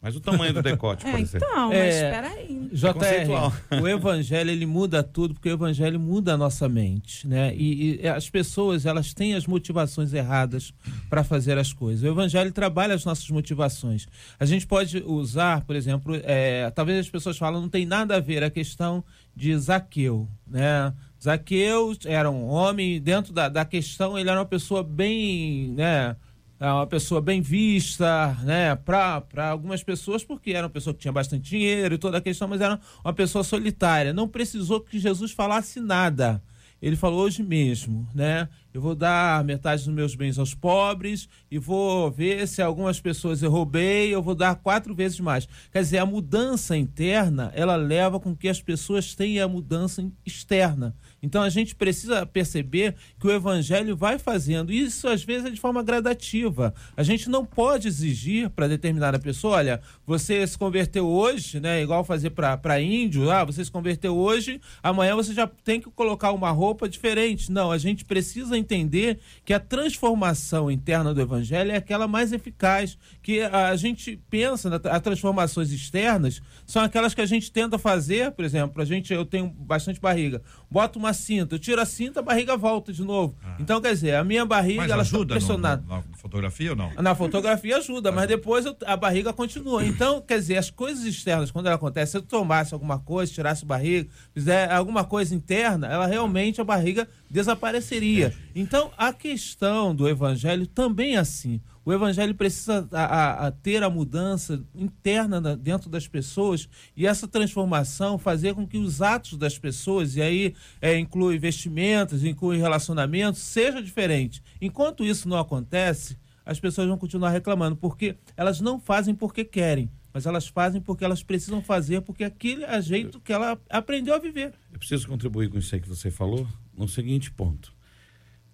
[0.02, 1.46] Mas o tamanho do decote, por É, exemplo.
[1.52, 1.86] então, É.
[1.86, 2.70] mas espera aí.
[2.72, 7.54] JR, o evangelho ele muda tudo porque o evangelho muda a nossa mente, né?
[7.54, 10.74] E, e as pessoas elas têm as motivações erradas
[11.10, 12.04] para fazer as coisas.
[12.04, 14.08] O evangelho trabalha as nossas motivações.
[14.40, 18.20] A gente pode usar, por exemplo, é, talvez as pessoas falam não tem nada a
[18.22, 19.04] ver a questão
[19.36, 20.94] de Zaqueu, né?
[21.22, 26.16] Zaqueu era um homem dentro da, da questão ele era uma pessoa bem, né?
[26.60, 31.12] É uma pessoa bem vista, né, para algumas pessoas, porque era uma pessoa que tinha
[31.12, 34.12] bastante dinheiro e toda a questão, mas era uma pessoa solitária.
[34.12, 36.44] Não precisou que Jesus falasse nada.
[36.82, 38.48] Ele falou hoje mesmo, né?
[38.74, 43.42] Eu vou dar metade dos meus bens aos pobres e vou ver se algumas pessoas
[43.42, 45.48] eu roubei, eu vou dar quatro vezes mais.
[45.72, 50.96] Quer dizer, a mudança interna, ela leva com que as pessoas tenham a mudança externa.
[51.22, 55.60] Então a gente precisa perceber que o evangelho vai fazendo isso às vezes é de
[55.60, 56.74] forma gradativa.
[56.96, 62.04] A gente não pode exigir para determinada pessoa, olha, você se converteu hoje, né, igual
[62.04, 66.52] fazer para índio, ah, você se converteu hoje, amanhã você já tem que colocar uma
[66.52, 67.52] roupa diferente.
[67.52, 72.98] Não, a gente precisa entender que a transformação interna do evangelho é aquela mais eficaz,
[73.22, 78.46] que a gente pensa nas transformações externas são aquelas que a gente tenta fazer, por
[78.46, 82.24] exemplo, a gente eu tenho bastante barriga, boto uma cinta, eu tiro a cinta, a
[82.24, 83.36] barriga volta de novo.
[83.60, 85.82] Então, quer dizer, a minha barriga Mas ela está ajuda pressionada.
[85.88, 86.94] no- na fotografia ou não?
[86.96, 89.86] Na fotografia ajuda, mas depois eu- a barriga continua.
[89.86, 93.66] Então, quer dizer, as coisas externas, quando ela acontece, se eu tomasse alguma coisa, tirasse
[93.66, 98.34] barriga, fizer alguma coisa interna, ela realmente, a barriga desapareceria.
[98.56, 101.62] Então, a questão do evangelho também é assim.
[101.86, 107.08] O evangelho precisa a- a- a ter a mudança interna na- dentro das pessoas e
[107.08, 112.58] essa transformação fazer com que os atos das pessoas, e aí é, inclui vestimentas, inclui
[112.58, 114.42] relacionamentos, seja diferente.
[114.62, 119.90] Enquanto isso não acontece, as pessoas vão continuar reclamando, porque elas não fazem porque querem,
[120.14, 124.20] mas elas fazem porque elas precisam fazer, porque aquele é jeito que ela aprendeu a
[124.20, 124.54] viver.
[124.72, 126.48] Eu preciso contribuir com isso aí que você falou
[126.80, 127.74] no seguinte ponto.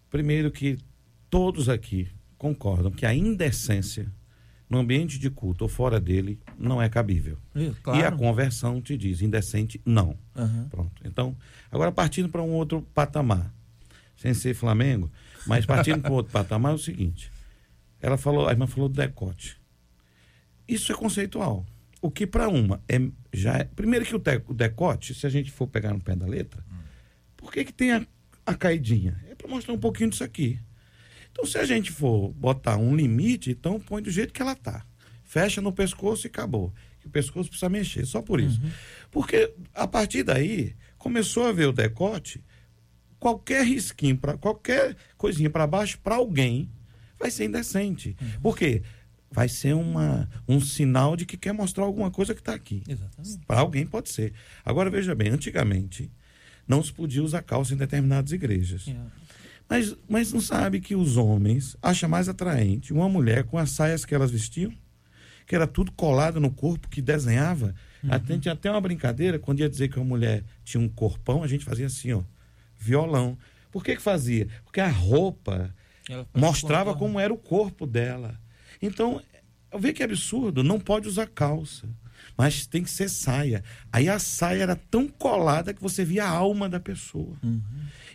[0.10, 0.78] Primeiro que
[1.30, 4.12] todos aqui concordam que a indecência
[4.70, 7.38] no ambiente de culto ou fora dele não é cabível.
[7.56, 10.18] E, E a conversão te diz indecente não.
[10.36, 10.68] Aham.
[10.70, 11.02] Pronto.
[11.06, 11.38] Então,
[11.72, 13.54] agora partindo para um outro patamar,
[14.18, 15.12] sem ser Flamengo,
[15.46, 17.32] mas partindo para outro patamar é o seguinte.
[18.02, 19.58] Ela falou, a irmã falou do decote.
[20.68, 21.66] Isso é conceitual.
[22.02, 23.00] O que para uma é
[23.34, 26.16] já é, primeiro que o, te- o decote, se a gente for pegar no pé
[26.16, 26.64] da letra,
[27.38, 28.06] por que que tem a,
[28.45, 29.21] a caidinha?
[29.29, 30.60] É para mostrar um pouquinho disso aqui.
[31.31, 34.86] Então, se a gente for botar um limite, então põe do jeito que ela tá.
[35.23, 36.73] Fecha no pescoço e acabou.
[37.03, 38.60] O pescoço precisa mexer, só por isso.
[39.12, 42.43] Porque a partir daí começou a ver o decote,
[43.19, 46.71] qualquer risquinho para qualquer coisinha para baixo para alguém
[47.19, 48.15] vai ser indecente.
[48.41, 48.81] Por quê?
[49.36, 52.81] vai ser uma, um sinal de que quer mostrar alguma coisa que está aqui.
[52.88, 53.45] Exatamente.
[53.45, 54.34] Para alguém pode ser.
[54.63, 56.10] Agora veja bem, antigamente
[56.67, 58.88] não se podia usar calça em determinadas igrejas.
[58.88, 58.95] É.
[59.67, 64.06] Mas, mas não sabe que os homens acham mais atraente uma mulher com as saias
[64.06, 64.71] que elas vestiam,
[65.47, 67.73] que era tudo colado no corpo, que desenhava.
[68.08, 71.47] Até, tinha até uma brincadeira, quando ia dizer que uma mulher tinha um corpão, a
[71.47, 72.21] gente fazia assim, ó,
[72.78, 73.38] violão.
[73.71, 74.47] Por que que fazia?
[74.63, 75.73] Porque a roupa
[76.34, 78.39] mostrava como era o corpo dela.
[78.82, 79.21] Então,
[79.80, 81.88] vê que absurdo, não pode usar calça,
[82.38, 83.63] mas tem que ser saia.
[83.91, 87.36] Aí a saia era tão colada que você via a alma da pessoa.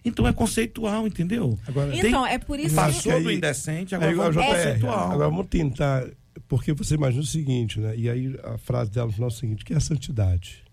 [0.04, 1.58] Então é conceitual, entendeu?
[1.66, 2.74] Agora, Tem- Então, é por isso que.
[2.74, 5.10] Passou aí- do indecente, agora vamos JR, pro conceitual.
[5.12, 6.06] agora vamos tentar,
[6.48, 7.96] porque você imagina o seguinte, né?
[7.96, 10.64] E aí a frase dela no final é o seguinte, que é a santidade.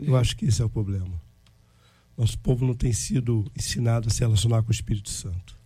[0.00, 1.20] Eu acho que esse é o problema.
[2.16, 5.56] Nosso povo não tem sido ensinado a se relacionar com o Espírito Santo.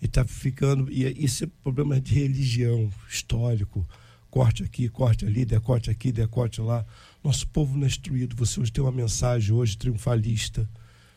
[0.00, 0.90] E está ficando.
[0.92, 3.86] E isso é problema de religião, histórico.
[4.30, 6.84] Corte aqui, corte ali, decote aqui, decote lá.
[7.24, 8.36] Nosso povo não é instruído.
[8.36, 10.68] Você hoje tem uma mensagem hoje triunfalista.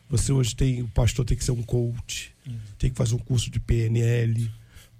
[0.08, 0.82] Você hoje tem.
[0.82, 2.34] O pastor tem que ser um coach,
[2.78, 4.50] tem que fazer um curso de PNL,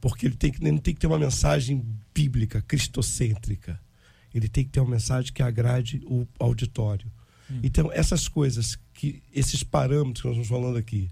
[0.01, 3.81] porque ele tem que, ele não tem que ter uma mensagem bíblica, cristocêntrica.
[4.35, 7.11] Ele tem que ter uma mensagem que agrade o auditório.
[7.62, 11.11] Então, essas coisas, que esses parâmetros que nós estamos falando aqui,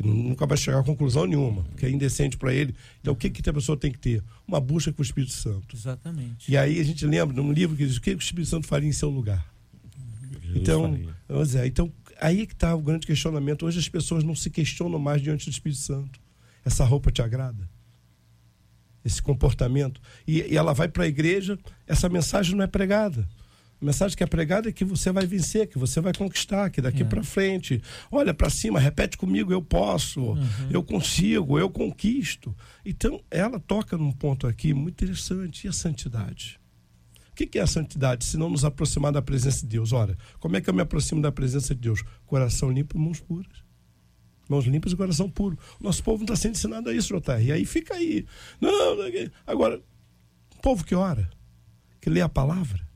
[0.00, 2.74] que nu- nunca vai chegar a conclusão nenhuma, que é indecente para ele.
[3.00, 4.22] Então, o que, que a pessoa tem que ter?
[4.46, 5.76] Uma busca com o Espírito Santo.
[5.76, 6.50] Exatamente.
[6.50, 8.88] E aí a gente lembra num livro que diz o que o Espírito Santo faria
[8.88, 9.46] em seu lugar.
[10.42, 10.98] Jesus Então,
[11.42, 13.64] dizer, então aí que está o grande questionamento.
[13.66, 16.20] Hoje as pessoas não se questionam mais diante do Espírito Santo.
[16.64, 17.68] Essa roupa te agrada?
[19.04, 20.00] Esse comportamento?
[20.26, 23.26] E, e ela vai para a igreja, essa mensagem não é pregada.
[23.80, 26.82] A mensagem que é pregada é que você vai vencer, que você vai conquistar, que
[26.82, 27.04] daqui É.
[27.04, 30.36] para frente, olha para cima, repete comigo, eu posso,
[30.70, 32.54] eu consigo, eu conquisto.
[32.84, 36.60] Então, ela toca num ponto aqui muito interessante, e a santidade?
[37.30, 38.26] O que é a santidade?
[38.26, 39.94] Se não nos aproximar da presença de Deus.
[39.94, 42.02] Ora, como é que eu me aproximo da presença de Deus?
[42.26, 43.64] Coração limpo e mãos puras.
[44.46, 45.58] Mãos limpas e coração puro.
[45.80, 47.40] Nosso povo não está sendo ensinado a isso, JR.
[47.42, 48.26] E aí fica aí.
[48.60, 49.30] Não, não, não.
[49.46, 49.80] agora,
[50.60, 51.30] povo que ora,
[51.98, 52.86] que lê a palavra,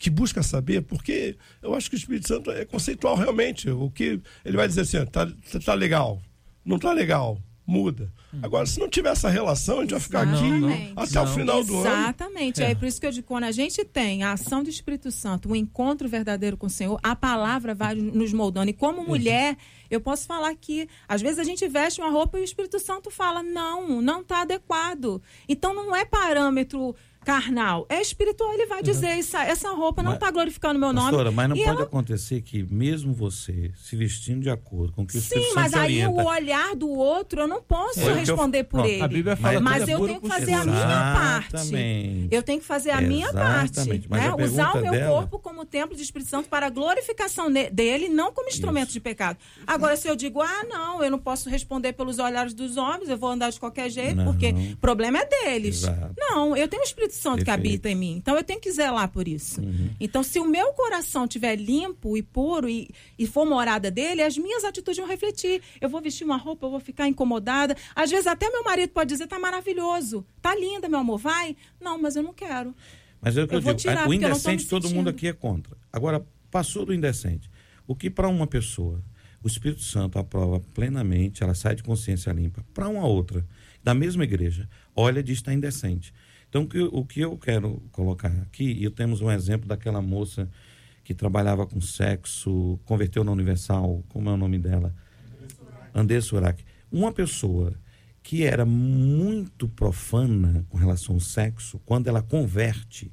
[0.00, 3.68] que busca saber, porque eu acho que o Espírito Santo é conceitual realmente.
[3.68, 5.30] O que ele vai dizer assim, tá,
[5.62, 6.22] tá legal,
[6.64, 8.10] não tá legal, muda.
[8.42, 10.92] Agora, se não tiver essa relação, a gente vai ficar aqui Exatamente.
[10.96, 11.86] até o final do ano.
[11.86, 12.62] Exatamente.
[12.62, 12.74] É.
[12.74, 15.56] por isso que eu digo, quando a gente tem a ação do Espírito Santo, o
[15.56, 18.70] encontro verdadeiro com o Senhor, a palavra vai nos moldando.
[18.70, 19.56] E como mulher,
[19.90, 23.10] eu posso falar que, às vezes, a gente veste uma roupa e o Espírito Santo
[23.10, 25.20] fala, não, não está adequado.
[25.48, 28.52] Então, não é parâmetro carnal, é espiritual.
[28.54, 31.08] Ele vai dizer, essa, essa roupa não Mas- está glorificando o meu nome.
[31.10, 35.02] Pastora, mas não E pode ela- acontecer que mesmo você se vestindo de acordo com
[35.02, 38.08] o que o Sim, mas aí orienta, o olhar do outro, eu não posso É
[38.10, 39.02] eu- responder por Pronto, ele.
[39.02, 42.28] A Bíblia fala Mas é eu puro tenho que fazer a minha parte.
[42.30, 43.72] Eu tenho que fazer a minha parte.
[43.78, 44.06] Exatamente.
[44.08, 44.44] Mas Né?
[44.44, 48.32] Usar o meu dela- corpo como templo de Espírito Santo para a glorificação dele, não
[48.32, 49.38] como instrumento de pecado.
[49.66, 53.16] Agora, se eu digo, ah, não, eu não posso responder pelos olhares dos homens, eu
[53.16, 54.24] vou andar de qualquer jeito, Não.
[54.24, 55.82] porque o problema é deles.
[55.82, 56.14] Exato.
[56.18, 57.68] Não, eu tenho o Espírito Santo que Perfeito.
[57.68, 58.16] habita em mim.
[58.16, 59.60] Então eu tenho que zelar por isso.
[59.98, 64.36] Então, se o meu coração estiver limpo e puro e, e for morada dele, as
[64.36, 65.62] minhas atitudes vão refletir.
[65.80, 67.76] Eu vou vestir uma roupa, eu vou ficar incomodada.
[67.94, 71.56] Às vezes até meu marido pode dizer, tá maravilhoso, tá linda, meu amor, vai.
[71.80, 72.74] Não, mas eu não quero.
[73.20, 74.96] Mas é o que eu, Eu digo, tirar, o indecente todo sentindo.
[74.96, 75.76] mundo aqui é contra.
[75.92, 77.50] Agora, passou do indecente.
[77.86, 79.02] O que para uma pessoa
[79.42, 82.64] o Espírito Santo aprova plenamente, ela sai de consciência limpa.
[82.74, 83.46] Para uma outra,
[83.82, 86.12] da mesma igreja, olha e diz está indecente.
[86.50, 90.50] Então, o que, o que eu quero colocar aqui, e temos um exemplo daquela moça
[91.04, 94.92] que trabalhava com sexo, converteu na Universal, como é o nome dela?
[95.94, 96.64] André Surak.
[96.90, 97.72] Uma pessoa
[98.22, 103.12] que era muito profana com relação ao sexo, quando ela converte,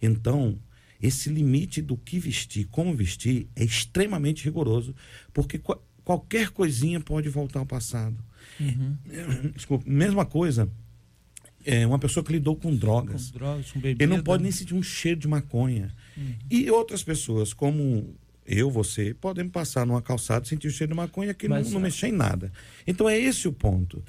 [0.00, 0.58] então
[1.00, 4.94] esse limite do que vestir, como vestir, é extremamente rigoroso,
[5.32, 8.16] porque qua- qualquer coisinha pode voltar ao passado.
[9.54, 10.68] Desculpa, mesma coisa,
[11.70, 13.30] é uma pessoa que lidou com Com drogas.
[13.30, 14.02] drogas, com bebida.
[14.04, 15.94] Ele não pode nem sentir um cheiro de maconha.
[16.50, 18.14] E outras pessoas, como
[18.46, 21.70] eu, você, podem passar numa calçada e sentir o cheiro de maconha que não, Mas,
[21.70, 22.50] não ah, mexer em nada.
[22.86, 24.02] Então é esse o ponto.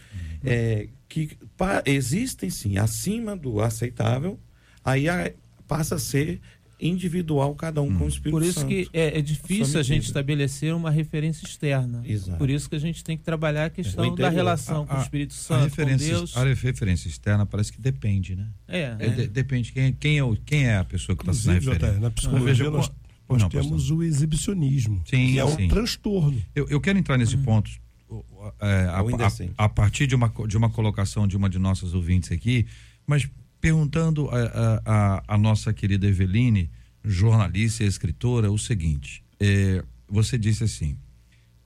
[0.44, 4.40] É, que pa- existem sim, acima do aceitável,
[4.84, 5.32] aí a-
[5.68, 6.40] passa a ser
[6.80, 8.68] individual, cada um com o Espírito Por isso Santo.
[8.70, 12.02] que é, é difícil a gente estabelecer uma referência externa.
[12.06, 12.38] Exato.
[12.38, 14.30] Por isso que a gente tem que trabalhar a questão interior.
[14.30, 16.38] da relação com o A- Espírito A Santo, com referência, Deus.
[16.38, 18.48] a referência externa parece que depende, né?
[18.68, 21.54] É, É, de- depende quem, quem, é o, quem é a pessoa que está sendo
[21.56, 22.00] referência.
[22.00, 22.92] Na Eu psicologia nós,
[23.28, 25.68] nós Não, temos o exibicionismo, Sim, que é um sim.
[25.68, 26.42] transtorno.
[26.56, 27.70] Eu, eu quero entrar nesse ponto
[28.08, 31.60] o- o- é, a, a- a partir de uma, de uma colocação de uma de
[31.60, 32.66] nossas ouvintes aqui,
[33.06, 33.28] Mas
[33.60, 36.70] perguntando a, a, a nossa querida Eveline,
[37.04, 40.98] jornalista e escritora, o seguinte: é, você disse assim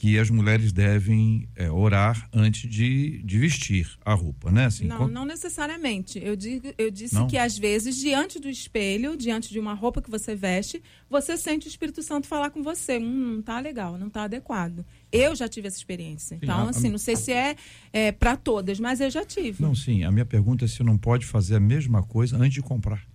[0.04, 4.66] que as mulheres devem é, orar antes de, de vestir a roupa, né?
[4.66, 6.20] Assim, não, não necessariamente.
[6.22, 7.26] Eu, digo, eu disse não?
[7.26, 11.68] que às vezes, diante do espelho, diante de uma roupa que você veste, você sente
[11.68, 12.98] o Espírito Santo falar com você.
[12.98, 14.86] Hum, não tá legal, não tá adequado.
[15.10, 16.36] Eu já tive essa experiência.
[16.38, 17.56] Sim, então, a, assim, não sei se é,
[17.94, 19.64] é para todas, mas eu já tive.
[19.64, 20.04] Não, sim.
[20.04, 23.08] A minha pergunta é se não pode fazer a mesma coisa antes de comprar.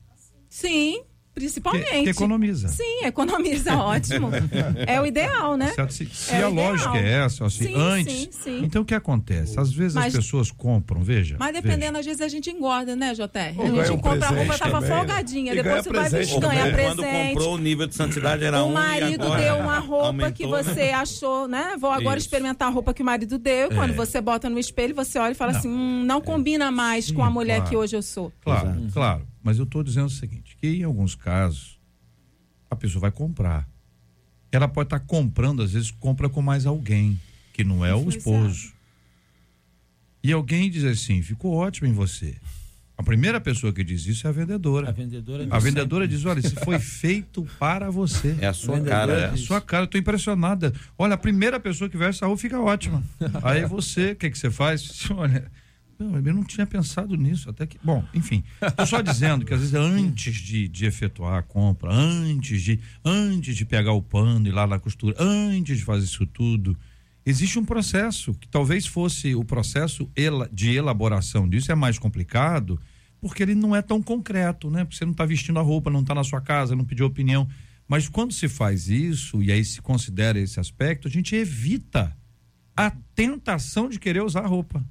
[0.49, 1.03] Sim,
[1.39, 1.89] Principalmente.
[1.89, 2.68] Que, que economiza.
[2.68, 4.28] Sim, economiza, ótimo.
[4.86, 5.72] é o ideal, né?
[5.89, 8.12] Se, se é a lógica é essa, assim, sim, antes.
[8.12, 8.64] Sim, sim.
[8.64, 9.59] Então o que acontece?
[9.59, 11.36] Às vezes mas, as pessoas compram, veja.
[11.39, 12.01] Mas dependendo, veja.
[12.01, 13.28] às vezes a gente engorda, né, JR?
[13.28, 14.97] A gente compra a roupa, tava também.
[14.97, 15.55] folgadinha.
[15.55, 16.97] depois você vai vestir, ganha presente.
[16.97, 18.70] Quando comprou, o nível de santidade era o um.
[18.70, 20.95] O marido deu uma roupa aumentou, que você né?
[20.95, 21.76] achou, né?
[21.78, 22.26] Vou agora Isso.
[22.26, 23.68] experimentar a roupa que o marido deu.
[23.70, 23.95] Quando é.
[23.95, 27.30] você bota no espelho, você olha e fala assim: hum, não combina mais com a
[27.30, 28.32] mulher que hoje eu sou.
[28.43, 29.26] Claro, claro.
[29.49, 31.80] Mas eu estou dizendo o seguinte: que em alguns casos
[32.70, 33.66] a pessoa vai comprar.
[34.53, 37.18] Ela pode estar tá comprando, às vezes compra com mais alguém,
[37.55, 38.74] que não é o esposo.
[40.22, 42.36] E alguém diz assim: ficou ótimo em você.
[42.94, 44.90] A primeira pessoa que diz isso é a vendedora.
[44.90, 48.36] A vendedora, a vendedora diz: olha, isso foi feito para você.
[48.42, 49.12] É a sua a cara.
[49.14, 49.84] É a sua cara.
[49.84, 50.74] Eu estou impressionada.
[50.99, 53.03] Olha, a primeira pessoa que veste essa roupa fica ótima.
[53.42, 55.09] Aí você, o que, que você faz?
[55.16, 55.51] Olha,
[55.99, 57.76] não, eu não tinha pensado nisso, até que.
[57.82, 58.44] Bom, enfim.
[58.62, 63.57] Estou só dizendo que às vezes antes de, de efetuar a compra, antes de, antes
[63.57, 66.78] de pegar o pano e ir lá na costura, antes de fazer isso tudo,
[67.26, 70.09] existe um processo que talvez fosse o processo
[70.53, 72.80] de elaboração disso é mais complicado,
[73.20, 74.84] porque ele não é tão concreto, né?
[74.84, 77.49] Porque você não está vestindo a roupa, não está na sua casa, não pediu opinião.
[77.88, 82.16] Mas quando se faz isso, e aí se considera esse aspecto, a gente evita
[82.76, 84.84] a tentação de querer usar a roupa.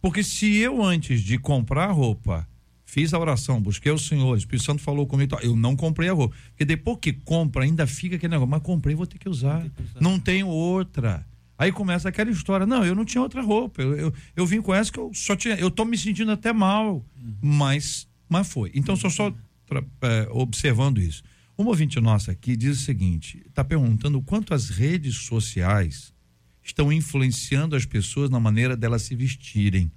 [0.00, 2.48] Porque se eu, antes de comprar a roupa,
[2.84, 6.12] fiz a oração, busquei o Senhor, o Espírito Santo falou comigo, eu não comprei a
[6.12, 6.34] roupa.
[6.50, 9.62] Porque depois que compra, ainda fica aquele negócio, mas comprei, vou ter que usar.
[9.62, 10.00] Ter que usar.
[10.00, 11.26] Não tenho outra.
[11.58, 13.82] Aí começa aquela história, não, eu não tinha outra roupa.
[13.82, 15.56] Eu, eu, eu vim com essa que eu só tinha.
[15.56, 17.04] Eu tô me sentindo até mal.
[17.16, 17.34] Uhum.
[17.42, 18.70] Mas, mas foi.
[18.74, 19.34] Então, só só
[20.02, 21.22] é, observando isso.
[21.56, 26.14] Uma ouvinte nossa aqui diz o seguinte: está perguntando quanto as redes sociais
[26.70, 29.90] estão influenciando as pessoas na maneira delas se vestirem.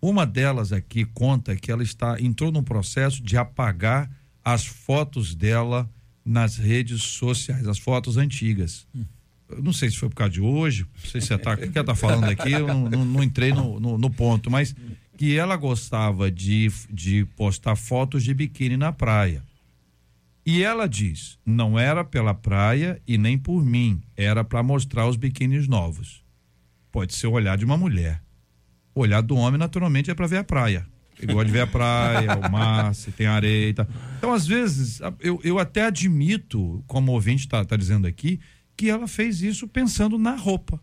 [0.00, 4.10] Uma delas aqui conta que ela está entrou num processo de apagar
[4.44, 5.90] as fotos dela
[6.24, 8.86] nas redes sociais, as fotos antigas.
[9.48, 11.56] Eu não sei se foi por causa de hoje, não sei se você tá, o
[11.56, 14.74] que ela está falando aqui, eu não, não, não entrei no, no, no, ponto, mas
[15.16, 19.42] que ela gostava de, de postar fotos de biquíni na praia.
[20.48, 25.14] E ela diz: não era pela praia e nem por mim, era para mostrar os
[25.14, 26.24] biquínis novos.
[26.90, 28.22] Pode ser o olhar de uma mulher.
[28.94, 30.86] O olhar do homem, naturalmente, é para ver a praia.
[31.18, 33.74] Ele gosta de ver a praia, o mar, se tem areia.
[33.74, 33.86] Tá.
[34.16, 38.40] Então, às vezes, eu, eu até admito, como o ouvinte está tá dizendo aqui,
[38.74, 40.80] que ela fez isso pensando na roupa.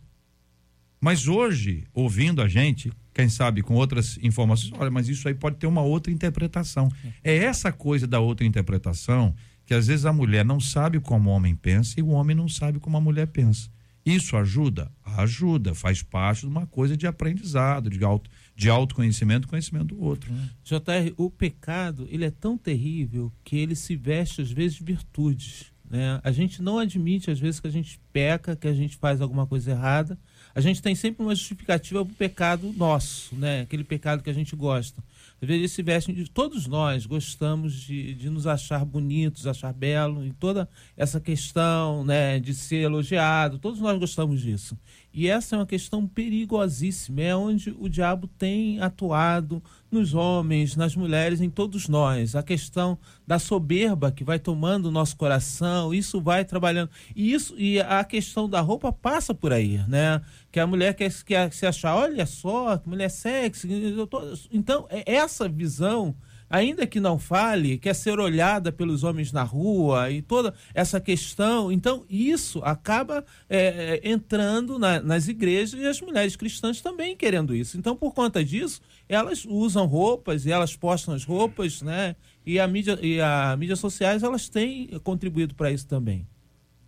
[1.02, 5.56] Mas hoje, ouvindo a gente, quem sabe com outras informações, olha, mas isso aí pode
[5.56, 6.88] ter uma outra interpretação.
[7.24, 9.34] É essa coisa da outra interpretação
[9.66, 12.48] que às vezes a mulher não sabe como o homem pensa e o homem não
[12.48, 13.70] sabe como a mulher pensa.
[14.06, 14.92] Isso ajuda?
[15.04, 20.32] Ajuda, faz parte de uma coisa de aprendizado, de, auto, de autoconhecimento, conhecimento do outro.
[20.64, 25.74] JR, o pecado, ele é tão terrível que ele se veste às vezes de virtudes.
[25.90, 26.20] Né?
[26.24, 29.48] A gente não admite às vezes que a gente peca, que a gente faz alguma
[29.48, 30.20] coisa errada.
[30.54, 33.62] A gente tem sempre uma justificativa para o pecado nosso, né?
[33.62, 35.04] aquele pecado que a gente gosta.
[35.42, 36.16] Vezes se vestem.
[36.34, 42.40] Todos nós gostamos de, de nos achar bonitos, achar belo, e toda essa questão né,
[42.40, 44.78] de ser elogiado, todos nós gostamos disso.
[45.14, 49.62] E essa é uma questão perigosíssima, é onde o diabo tem atuado
[49.96, 52.36] nos homens, nas mulheres, em todos nós.
[52.36, 56.90] A questão da soberba que vai tomando o nosso coração, isso vai trabalhando.
[57.16, 60.22] E isso e a questão da roupa passa por aí, né?
[60.52, 63.68] Que a mulher quer, quer se achar, olha só, que mulher sexy.
[64.52, 66.16] Então, é essa visão
[66.50, 71.72] ainda que não fale, quer ser olhada pelos homens na rua e toda essa questão.
[71.72, 77.56] Então, isso acaba é, é, entrando na, nas igrejas e as mulheres cristãs também querendo
[77.56, 77.78] isso.
[77.78, 82.16] Então, por conta disso, elas usam roupas e elas postam as roupas, né?
[82.46, 86.28] E a mídia e a mídias sociais elas têm contribuído para isso também.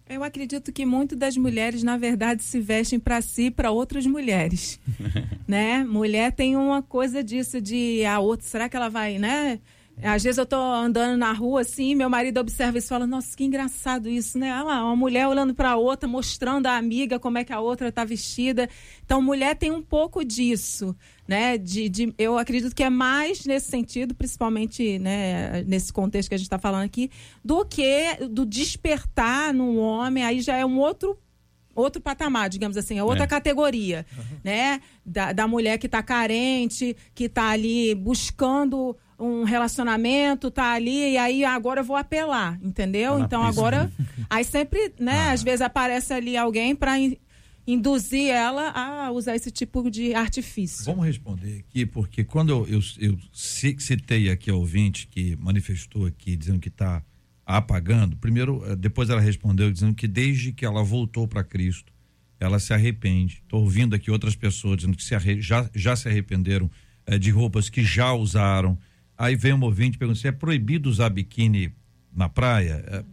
[0.10, 4.06] Eu acredito que muito das mulheres, na verdade, se vestem para si e para outras
[4.06, 4.80] mulheres.
[5.48, 5.84] né?
[5.84, 9.60] Mulher tem uma coisa disso de a outra, será que ela vai, né?
[10.04, 13.36] Às vezes eu tô andando na rua assim, meu marido observa isso e fala: Nossa,
[13.36, 14.54] que engraçado isso, né?
[14.54, 17.60] Olha lá, uma mulher olhando para a outra, mostrando a amiga como é que a
[17.60, 18.70] outra tá vestida.
[19.04, 20.96] Então, mulher tem um pouco disso,
[21.28, 21.58] né?
[21.58, 26.38] De, de, eu acredito que é mais nesse sentido, principalmente né, nesse contexto que a
[26.38, 27.10] gente está falando aqui,
[27.44, 30.24] do que do despertar num homem.
[30.24, 31.18] Aí já é um outro
[31.74, 33.28] outro patamar, digamos assim, é outra é.
[33.28, 34.24] categoria, uhum.
[34.44, 34.82] né?
[35.06, 41.18] Da, da mulher que está carente, que está ali buscando um relacionamento, tá ali, e
[41.18, 43.18] aí agora eu vou apelar, entendeu?
[43.18, 43.84] Tá então pista, agora.
[43.98, 44.06] Né?
[44.30, 45.32] Aí sempre, né, ah.
[45.32, 46.94] às vezes aparece ali alguém para
[47.66, 50.86] induzir ela a usar esse tipo de artifício.
[50.86, 56.36] Vamos responder aqui, porque quando eu, eu, eu citei aqui a ouvinte que manifestou aqui
[56.36, 57.04] dizendo que está
[57.46, 61.94] apagando, primeiro, eh, depois ela respondeu dizendo que desde que ela voltou para Cristo,
[62.40, 63.42] ela se arrepende.
[63.44, 66.70] Estou ouvindo aqui outras pessoas dizendo que se arre, já, já se arrependeram
[67.06, 68.78] é, de roupas que já usaram,
[69.18, 71.74] Aí vem um ouvinte perguntando se é proibido usar biquíni
[72.14, 72.84] na praia.
[72.88, 73.04] É,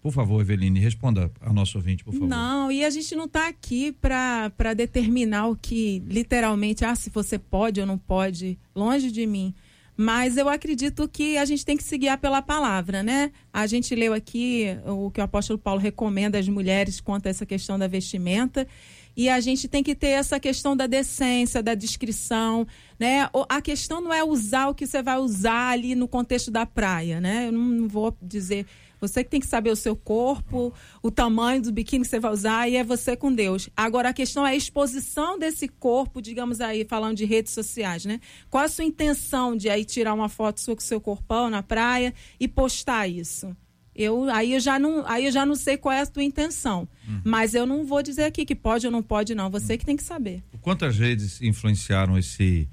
[0.00, 2.28] por favor, Eveline, responda a nosso ouvinte, por favor.
[2.28, 7.38] Não, e a gente não está aqui para determinar o que literalmente, ah, se você
[7.38, 9.54] pode ou não pode, longe de mim.
[9.96, 13.32] Mas eu acredito que a gente tem que se guiar pela palavra, né?
[13.50, 17.46] A gente leu aqui o que o apóstolo Paulo recomenda às mulheres quanto a essa
[17.46, 18.68] questão da vestimenta.
[19.16, 22.66] E a gente tem que ter essa questão da decência, da descrição,
[22.98, 23.28] né?
[23.48, 27.20] A questão não é usar o que você vai usar ali no contexto da praia,
[27.20, 27.48] né?
[27.48, 28.66] Eu não vou dizer
[29.00, 32.32] você que tem que saber o seu corpo, o tamanho do biquíni que você vai
[32.32, 33.68] usar e é você com Deus.
[33.76, 38.20] Agora a questão é a exposição desse corpo, digamos aí, falando de redes sociais, né?
[38.50, 41.62] Qual a sua intenção de aí tirar uma foto sua com o seu corpão na
[41.62, 43.54] praia e postar isso?
[43.96, 46.88] Eu aí eu já não aí eu já não sei qual é a tua intenção
[47.08, 47.20] uhum.
[47.24, 49.78] mas eu não vou dizer aqui que pode ou não pode não você uhum.
[49.78, 52.68] que tem que saber quantas redes influenciaram esse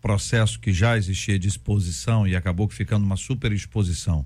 [0.00, 4.24] processo que já existia de exposição e acabou ficando uma super exposição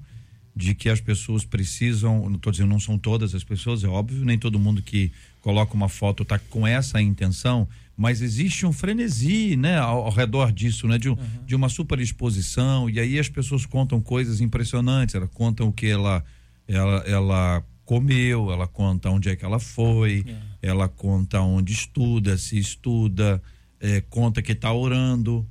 [0.54, 4.24] de que as pessoas precisam não estou dizendo não são todas as pessoas é óbvio
[4.24, 7.68] nem todo mundo que coloca uma foto está com essa intenção
[8.00, 11.44] mas existe um frenesi, né, ao, ao redor disso, né, de, um, uhum.
[11.44, 15.86] de uma super exposição, e aí as pessoas contam coisas impressionantes, ela contam o que
[15.86, 16.24] ela,
[16.66, 20.68] ela, ela comeu, ela conta onde é que ela foi, é.
[20.70, 23.42] ela conta onde estuda, se estuda,
[23.78, 25.46] é, conta que está orando,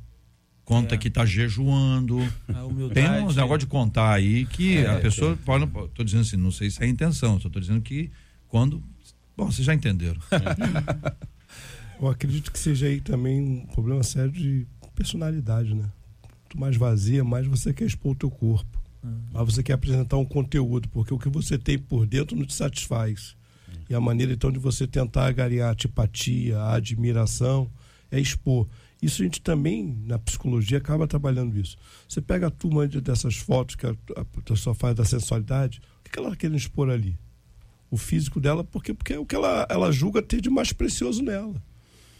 [0.65, 0.97] conta é.
[0.97, 2.17] que está jejuando.
[2.95, 6.51] Tem uns negócio de contar aí que é, a pessoa pode, tô dizendo assim, não
[6.51, 8.09] sei se é a intenção, só tô dizendo que
[8.47, 8.81] quando,
[9.37, 10.19] bom, vocês já entenderam.
[12.01, 15.91] Eu acredito que seja aí também um problema sério de personalidade, né?
[16.21, 18.79] Quanto mais vazia, mais você quer expor o teu corpo.
[19.03, 19.21] Uhum.
[19.33, 22.53] Mas você quer apresentar um conteúdo, porque o que você tem por dentro não te
[22.53, 23.35] satisfaz.
[23.67, 23.83] Uhum.
[23.89, 27.69] E a maneira então de você tentar agariar a antipatia, a admiração,
[28.09, 28.67] é expor.
[29.01, 31.77] Isso a gente também, na psicologia, acaba trabalhando isso.
[32.07, 36.17] Você pega a turma dessas fotos que a, a pessoa faz da sensualidade, o que
[36.17, 37.17] ela está querendo expor ali?
[37.89, 41.23] O físico dela, porque, porque é o que ela, ela julga ter de mais precioso
[41.23, 41.61] nela.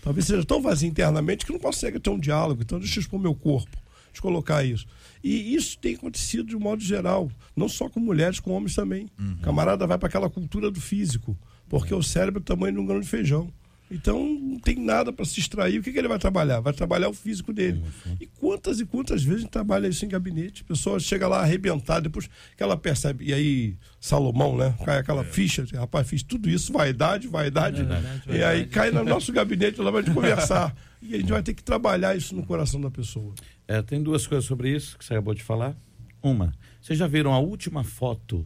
[0.02, 2.62] Talvez seja tão vazio internamente que não consegue ter um diálogo.
[2.62, 3.78] Então, deixa eu expor meu corpo.
[4.08, 4.86] Deixa eu colocar isso.
[5.24, 9.08] E isso tem acontecido de modo geral, não só com mulheres, com homens também.
[9.20, 9.38] Uhum.
[9.38, 11.38] Camarada vai para aquela cultura do físico,
[11.68, 12.00] porque uhum.
[12.00, 13.52] o cérebro é o tamanho de um grão de feijão.
[13.92, 15.80] Então não tem nada para se extrair.
[15.80, 16.60] O que, que, ele vai trabalhar?
[16.60, 17.82] Vai trabalhar o físico dele.
[18.06, 18.18] Uhum.
[18.20, 20.62] E quantas e quantas vezes a gente trabalha isso em gabinete?
[20.64, 23.26] A pessoa chega lá arrebentada, depois que ela percebe.
[23.26, 24.76] E aí, Salomão, né?
[24.86, 25.24] Cai aquela é.
[25.24, 27.82] ficha, rapaz, fiz tudo isso, vaidade, vaidade.
[27.82, 30.76] É verdade, e aí cai no nosso gabinete, lá vai de conversar.
[31.02, 33.34] E a gente vai ter que trabalhar isso no coração da pessoa.
[33.68, 35.76] É, tem duas coisas sobre isso que você acabou de falar.
[36.22, 38.46] Uma, vocês já viram a última foto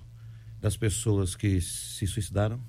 [0.61, 2.61] das pessoas que se suicidaram?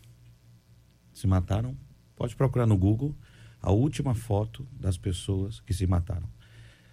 [1.12, 1.76] Se mataram?
[2.16, 3.14] Pode procurar no Google
[3.60, 6.28] a última foto das pessoas que se mataram.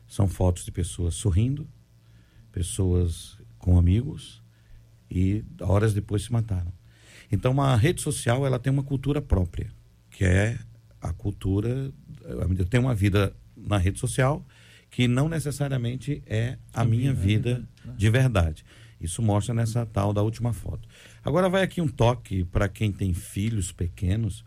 [0.07, 1.67] São fotos de pessoas sorrindo,
[2.51, 4.41] pessoas com amigos
[5.09, 6.71] e horas depois se mataram.
[7.31, 9.71] Então, a rede social ela tem uma cultura própria,
[10.09, 10.57] que é
[11.01, 11.91] a cultura.
[12.25, 14.45] Eu tenho uma vida na rede social
[14.89, 17.67] que não necessariamente é a minha vida
[17.97, 18.65] de verdade.
[18.99, 20.87] Isso mostra nessa tal da última foto.
[21.23, 24.43] Agora vai aqui um toque para quem tem filhos pequenos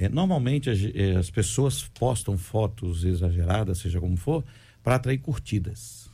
[0.00, 4.44] é, normalmente as, é, as, pessoas postam fotos exageradas, seja como for,
[4.82, 6.08] para atrair curtidas.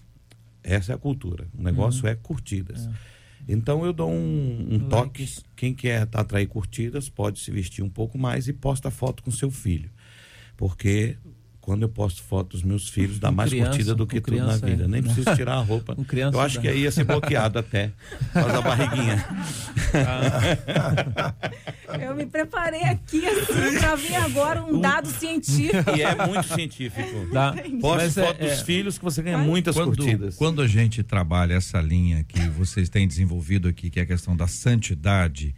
[0.63, 1.47] Essa é a cultura.
[1.57, 2.11] O negócio uhum.
[2.11, 2.87] é curtidas.
[2.87, 2.93] É.
[3.47, 5.29] Então eu dou um, um toque.
[5.55, 9.51] Quem quer atrair curtidas pode se vestir um pouco mais e posta foto com seu
[9.51, 9.91] filho.
[10.57, 11.19] Porque
[11.65, 14.43] quando eu posto fotos dos meus filhos, dá mais criança, curtida do que tudo na
[14.59, 14.85] criança, vida.
[14.85, 14.87] é.
[14.87, 15.97] Nem preciso tirar a roupa.
[16.05, 16.61] Criança eu acho dá.
[16.61, 17.91] que aí ia ser bloqueado até.
[18.35, 19.25] Faz a barriguinha.
[22.01, 25.91] Eu me preparei aqui assim para ver agora um dado científico.
[25.97, 27.29] E é muito científico.
[27.33, 27.53] Dá.
[27.81, 30.37] Poste Mas é- foto dos é- filhos que você ganha muitas Quando, curtidas.
[30.37, 34.37] quando a gente trabalha essa linha que vocês têm desenvolvido aqui, que é a questão
[34.37, 35.55] da santidade,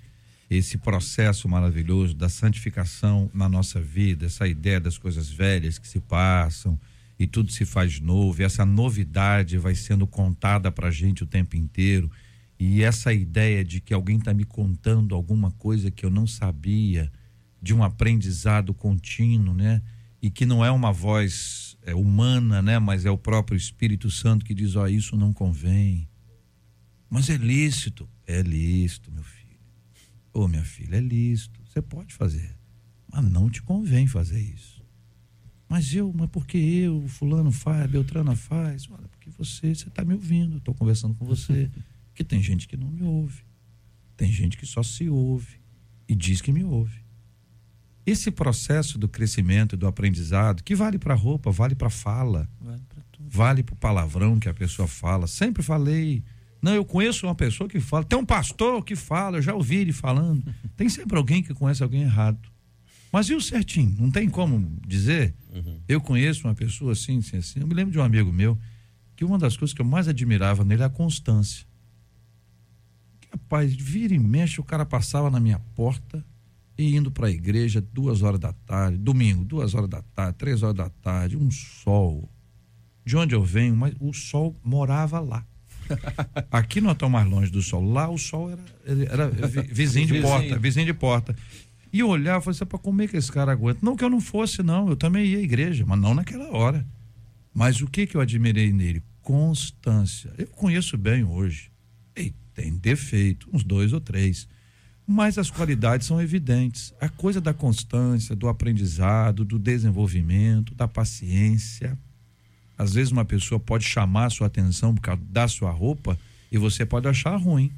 [0.49, 6.01] esse processo maravilhoso da santificação na nossa vida, essa ideia das coisas velhas que se
[6.01, 6.79] passam
[7.19, 11.57] e tudo se faz novo, e essa novidade vai sendo contada pra gente o tempo
[11.57, 12.11] inteiro,
[12.59, 17.11] e essa ideia de que alguém está me contando alguma coisa que eu não sabia,
[17.61, 19.83] de um aprendizado contínuo, né?
[20.23, 22.79] E que não é uma voz é, humana, né?
[22.79, 26.09] Mas é o próprio Espírito Santo que diz: ó, isso não convém.
[27.11, 28.09] Mas é lícito.
[28.27, 29.46] É lícito, meu filho.
[30.37, 31.59] Ô, minha filha, é lícito.
[31.65, 32.55] Você pode fazer.
[33.11, 34.85] Mas não te convém fazer isso.
[35.67, 38.87] Mas eu, mas porque eu, fulano faz, Beltrana faz?
[38.91, 41.71] Olha, porque você, você está me ouvindo, estou conversando com você.
[42.09, 43.43] Porque tem gente que não me ouve.
[44.17, 45.61] Tem gente que só se ouve
[46.09, 47.05] e diz que me ouve.
[48.07, 52.81] Esse processo do crescimento e do aprendizado, que vale para roupa, vale para fala, Vale
[53.29, 55.27] vale para o palavrão que a pessoa fala.
[55.27, 56.25] Sempre falei.
[56.67, 58.03] Não, eu conheço uma pessoa que fala.
[58.03, 60.43] Tem um pastor que fala, eu já ouvi ele falando.
[60.77, 62.41] Tem sempre alguém que conhece alguém errado.
[63.13, 63.95] Mas e o certinho?
[64.01, 65.33] Não tem como dizer?
[65.87, 67.61] Eu conheço uma pessoa assim, assim, assim.
[67.61, 68.59] Eu me lembro de um amigo meu
[69.15, 71.65] que uma das coisas que eu mais admirava nele é a constância.
[73.21, 76.27] Que, Rapaz, vira e mexe, o cara passava na minha porta
[76.77, 80.65] e indo para a igreja duas horas da tarde, domingo, duas horas da tarde, três
[80.65, 82.29] horas da tarde, um sol.
[83.05, 85.47] De onde eu venho, mas o sol morava lá.
[86.51, 87.85] Aqui nós estamos mais longe do sol.
[87.93, 88.63] Lá o sol era,
[89.05, 91.37] era vi- vizinho de porta, vizinho de porta.
[91.93, 93.81] E eu olhava e falei assim, para comer que esse cara aguenta?
[93.83, 94.89] Não que eu não fosse, não.
[94.89, 96.87] Eu também ia à igreja, mas não naquela hora.
[97.55, 99.03] Mas o que que eu admirei nele?
[99.23, 100.31] Constância.
[100.37, 101.71] Eu conheço bem hoje.
[102.17, 104.47] E tem defeito, uns dois ou três.
[105.07, 106.93] Mas as qualidades são evidentes.
[107.01, 111.97] A coisa da constância, do aprendizado, do desenvolvimento, da paciência.
[112.79, 116.19] Às vezes uma pessoa pode chamar a sua atenção por causa da sua roupa
[116.53, 117.73] e você pode achar ruim.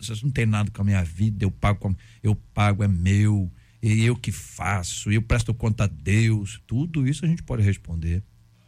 [0.00, 3.50] Você não tem nada com a minha vida, eu pago, com- eu pago é meu,
[3.82, 6.60] e eu que faço, eu presto conta a Deus.
[6.66, 8.22] Tudo isso a gente pode responder.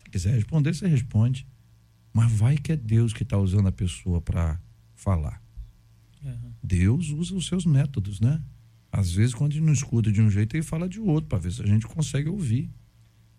[0.05, 1.47] Se quiser responder, você responde.
[2.13, 4.59] Mas vai que é Deus que está usando a pessoa para
[4.95, 5.43] falar.
[6.63, 8.43] Deus usa os seus métodos, né?
[8.91, 11.53] Às vezes, quando ele não escuta de um jeito, ele fala de outro, para ver
[11.53, 12.71] se a gente consegue ouvir.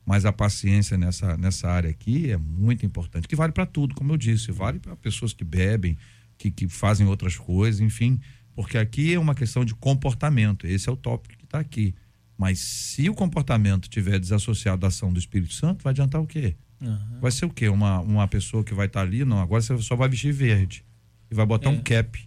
[0.08, 4.14] Mas a paciência nessa, nessa área aqui é muito importante, que vale para tudo, como
[4.14, 5.98] eu disse, vale para pessoas que bebem,
[6.38, 8.18] que, que fazem outras coisas, enfim,
[8.56, 11.94] porque aqui é uma questão de comportamento, esse é o tópico que está aqui.
[12.38, 16.56] Mas se o comportamento tiver desassociado da ação do Espírito Santo, vai adiantar o quê?
[16.82, 17.20] Aham.
[17.20, 17.68] Vai ser o quê?
[17.68, 19.26] Uma, uma pessoa que vai estar ali?
[19.26, 20.86] Não, agora você só vai vestir verde
[21.30, 21.74] e vai botar É.
[21.74, 22.18] um cap.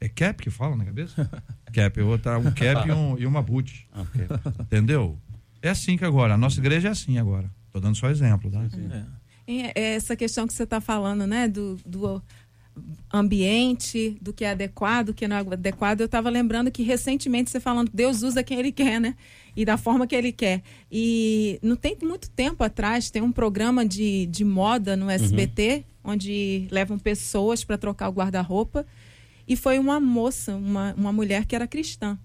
[0.00, 1.28] É cap que fala na cabeça?
[1.72, 3.88] cap, eu vou botar um cap e, um, e uma boot.
[3.92, 4.26] Ok.
[4.60, 5.18] Entendeu?
[5.62, 6.34] É assim que agora.
[6.34, 7.50] A nossa igreja é assim agora.
[7.72, 8.66] Tô dando só exemplo, tá?
[9.46, 9.72] É.
[9.74, 12.22] É, essa questão que você está falando, né, do, do
[13.12, 16.00] ambiente, do que é adequado, do que não é adequado.
[16.00, 19.16] Eu estava lembrando que recentemente você falando, Deus usa quem Ele quer, né?
[19.56, 20.62] E da forma que Ele quer.
[20.92, 26.68] E não tem muito tempo atrás, tem um programa de, de moda no SBT, onde
[26.70, 28.86] levam pessoas para trocar o guarda-roupa.
[29.46, 32.18] E foi uma moça, uma, uma mulher que era cristã.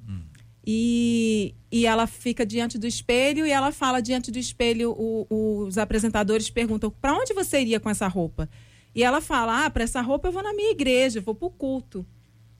[0.65, 4.91] E, e ela fica diante do espelho e ela fala diante do espelho.
[4.91, 5.27] o-
[5.65, 8.49] os apresentadores perguntam: para onde você iria com essa roupa?
[8.95, 11.51] E ela fala: ah, para essa roupa eu vou na minha igreja, vou para o
[11.51, 12.05] culto.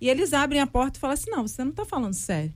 [0.02, 2.54] E eles abrem a porta e falam assim: não, você não está falando sério.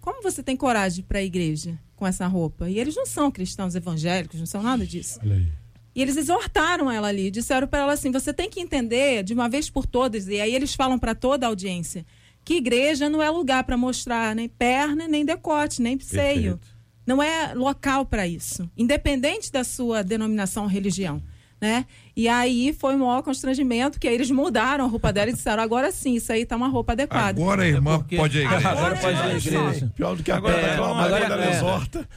[0.00, 2.70] Como você tem coragem para a igreja com essa roupa?
[2.70, 5.18] E eles não são cristãos evangélicos, não são nada disso.
[5.22, 5.48] Olha aí.
[5.94, 9.48] E eles exortaram ela ali, disseram para ela assim: você tem que entender de uma
[9.48, 12.06] vez por todas, e aí eles falam para toda a audiência,
[12.46, 16.52] que igreja não é lugar para mostrar nem perna, nem decote, nem seio.
[16.52, 16.68] Perfeito.
[17.04, 21.20] Não é local para isso, independente da sua denominação ou religião.
[21.60, 21.86] Né?
[22.14, 25.62] E aí foi um maior constrangimento, que aí eles mudaram a roupa dela e disseram:
[25.62, 27.40] agora sim, isso aí tá uma roupa adequada.
[27.40, 28.68] Agora a irmã porque- pode ir à igreja.
[28.68, 29.92] Agora pode ir à igreja.
[29.96, 31.50] Pior do que a Agora- é, agora- Maria da é.
[31.50, 32.08] exorta.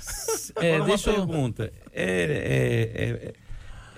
[0.57, 1.73] É, Agora, deixa uma eu- pergunta.
[1.93, 3.33] É,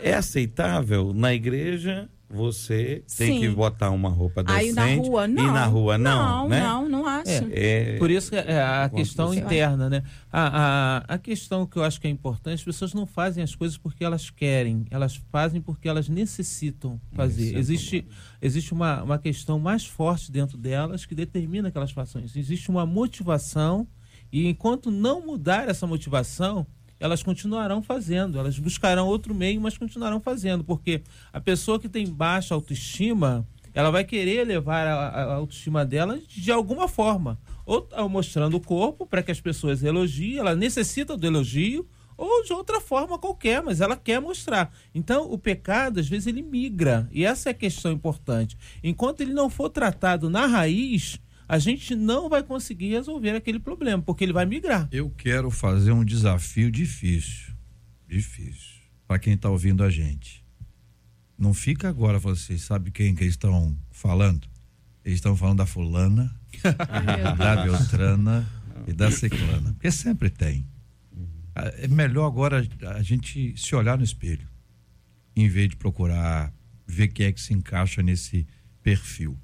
[0.01, 3.39] é, é, é aceitável na igreja você tem Sim.
[3.39, 5.43] que botar uma roupa decente Aí na rua, não.
[5.43, 6.59] e na rua não, não, né?
[6.61, 7.47] não, não acho.
[7.51, 10.03] É, Por isso que é a questão interna, né?
[10.31, 13.55] A, a, a questão que eu acho que é importante, as pessoas não fazem as
[13.55, 17.49] coisas porque elas querem, elas fazem porque elas necessitam fazer.
[17.49, 18.07] Isso é Existe,
[18.41, 22.35] existe uma, uma questão mais forte dentro delas que determina aquelas fações.
[22.35, 23.87] Existe uma motivação
[24.31, 26.65] e enquanto não mudar essa motivação,
[27.01, 31.01] elas continuarão fazendo, elas buscarão outro meio, mas continuarão fazendo, porque
[31.33, 36.51] a pessoa que tem baixa autoestima, ela vai querer levar a, a autoestima dela de
[36.51, 41.25] alguma forma, ou tá mostrando o corpo para que as pessoas elogiem, ela necessita do
[41.25, 44.71] elogio, ou de outra forma qualquer, mas ela quer mostrar.
[44.93, 48.55] Então, o pecado, às vezes, ele migra, e essa é a questão importante.
[48.83, 51.19] Enquanto ele não for tratado na raiz,
[51.51, 54.87] a gente não vai conseguir resolver aquele problema, porque ele vai migrar.
[54.89, 57.53] Eu quero fazer um desafio difícil,
[58.07, 60.45] difícil, para quem está ouvindo a gente.
[61.37, 64.47] Não fica agora, vocês sabe quem que eles estão falando?
[65.03, 66.33] Eles estão falando da fulana,
[67.37, 68.49] da beltrana
[68.87, 70.65] e da ciclana, porque sempre tem.
[71.79, 74.47] É melhor agora a gente se olhar no espelho,
[75.35, 76.53] em vez de procurar
[76.87, 78.47] ver quem é que se encaixa nesse
[78.81, 79.37] perfil.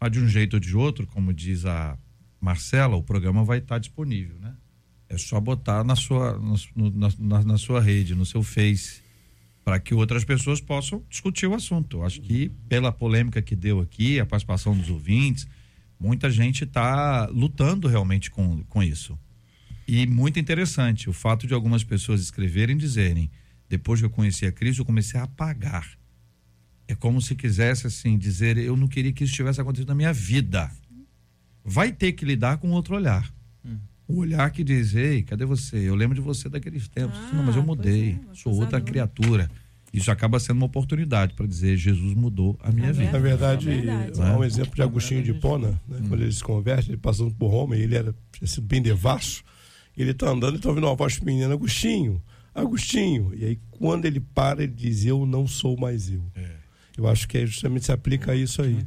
[0.00, 1.98] Mas de um jeito ou de outro, como diz a
[2.40, 4.54] Marcela, o programa vai estar disponível, né?
[5.08, 9.02] É só botar na sua, no, na, na, sua rede, no seu Face,
[9.64, 11.98] para que outras pessoas possam discutir o assunto.
[11.98, 15.48] Eu acho que pela polêmica que deu aqui, a participação dos ouvintes,
[15.98, 19.18] muita gente está lutando realmente com, com isso.
[19.86, 23.30] E muito interessante o fato de algumas pessoas escreverem e dizerem:
[23.68, 25.99] depois que eu conheci a Cristo, eu comecei a apagar.
[26.90, 30.12] É como se quisesse assim dizer: eu não queria que isso tivesse acontecido na minha
[30.12, 30.70] vida.
[31.64, 33.32] Vai ter que lidar com outro olhar.
[33.64, 33.78] Hum.
[34.08, 35.76] O olhar que diz: ei, cadê você?
[35.76, 37.18] Eu lembro de você daqueles tempos.
[37.18, 38.18] Ah, não, mas eu mudei.
[38.30, 39.50] É, sou outra criatura.
[39.92, 43.10] Isso acaba sendo uma oportunidade para dizer Jesus mudou a minha é vida.
[43.10, 44.22] Na verdade, é verdade.
[44.22, 45.98] há um exemplo de Agostinho de Pona, né?
[46.00, 46.08] hum.
[46.08, 49.42] quando ele se converte, ele passando por Roma, ele era tinha sido bem devasso
[50.02, 52.22] ele está andando e está ouvindo uma voz feminina, Agostinho,
[52.54, 53.32] Agostinho.
[53.34, 56.22] E aí, quando ele para, ele diz: Eu não sou mais eu.
[56.34, 56.59] É.
[56.96, 58.84] Eu acho que é justamente se aplica a isso aí.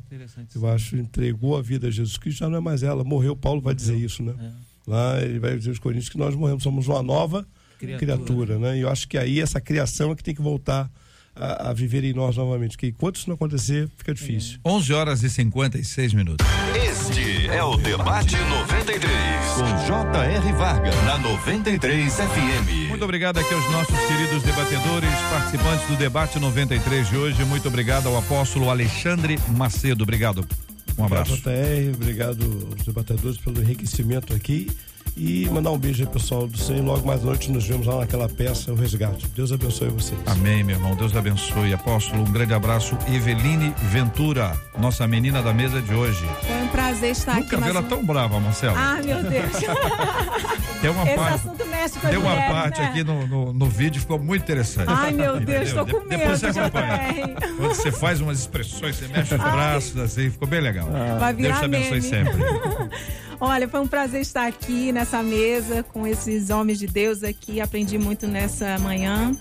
[0.55, 3.03] Eu acho entregou a vida a Jesus Cristo, já não é mais ela.
[3.03, 4.33] Morreu, Paulo vai dizer isso, né?
[4.39, 4.51] É.
[4.85, 7.47] Lá ele vai dizer aos Coríntios que nós morremos, somos uma nova
[7.79, 7.97] criatura.
[7.97, 8.77] criatura, né?
[8.77, 10.91] E eu acho que aí essa criação é que tem que voltar
[11.35, 12.71] a, a, viver em nós novamente.
[12.71, 14.59] Porque enquanto isso não acontecer, fica difícil.
[14.65, 16.45] 11 horas e 56 minutos.
[16.75, 19.09] Este é o Debate 93,
[19.55, 20.53] com J.R.
[20.53, 22.82] Varga, na 93 FM.
[22.93, 27.43] Muito obrigado aqui aos nossos queridos debatedores, participantes do Debate 93 de hoje.
[27.43, 30.03] Muito obrigado ao apóstolo Alexandre Macedo.
[30.03, 30.47] Obrigado.
[30.95, 31.33] Um abraço.
[31.33, 31.95] Obrigado, JR.
[31.95, 34.69] Obrigado aos debatedores pelo enriquecimento aqui.
[35.15, 36.81] E mandar um beijo aí, pessoal do SEM.
[36.81, 39.27] Logo mais à noite nos vemos lá naquela peça, o resgate.
[39.35, 40.19] Deus abençoe vocês.
[40.25, 40.95] Amém, meu irmão.
[40.95, 41.73] Deus abençoe.
[41.73, 42.97] Apóstolo, um grande abraço.
[43.07, 46.25] Eveline Ventura, nossa menina da mesa de hoje.
[46.41, 47.55] Foi um prazer estar Nunca aqui.
[47.55, 48.75] Nunca vi ela tão brava, Marcelo.
[48.75, 49.51] Ah, meu Deus.
[50.81, 52.87] Tem uma Esse parte, assunto mexe com Tem uma mulheres, parte né?
[52.87, 54.89] aqui no, no, no, vídeo ficou muito interessante.
[54.89, 56.09] Ai, meu Deus, estou com medo.
[56.09, 57.35] Depois você acompanha.
[57.55, 60.89] Quando você faz umas expressões, você mexe os braços, assim, ficou bem legal.
[61.19, 62.01] Vai virar Deus te abençoe meme.
[62.01, 62.33] sempre.
[63.45, 67.59] Olha, foi um prazer estar aqui nessa mesa com esses homens de Deus aqui.
[67.59, 69.35] Aprendi muito nessa manhã.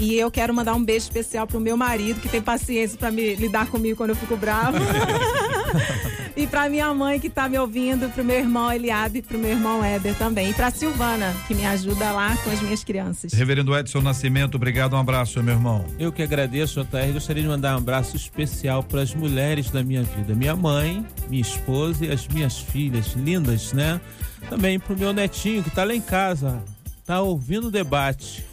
[0.00, 3.34] E eu quero mandar um beijo especial pro meu marido, que tem paciência para me
[3.34, 4.78] lidar comigo quando eu fico bravo.
[6.34, 9.50] e pra minha mãe que tá me ouvindo, pro meu irmão Eliabe e pro meu
[9.50, 10.50] irmão Éder também.
[10.50, 13.34] E pra Silvana, que me ajuda lá com as minhas crianças.
[13.34, 15.84] Reverendo Edson Nascimento, obrigado, um abraço, meu irmão.
[15.98, 17.12] Eu que agradeço, JR.
[17.12, 20.34] Gostaria de mandar um abraço especial para as mulheres da minha vida.
[20.34, 24.00] Minha mãe, minha esposa e as minhas filhas lindas, né?
[24.48, 26.62] Também pro meu netinho que tá lá em casa,
[27.10, 28.44] tá ouvindo o debate.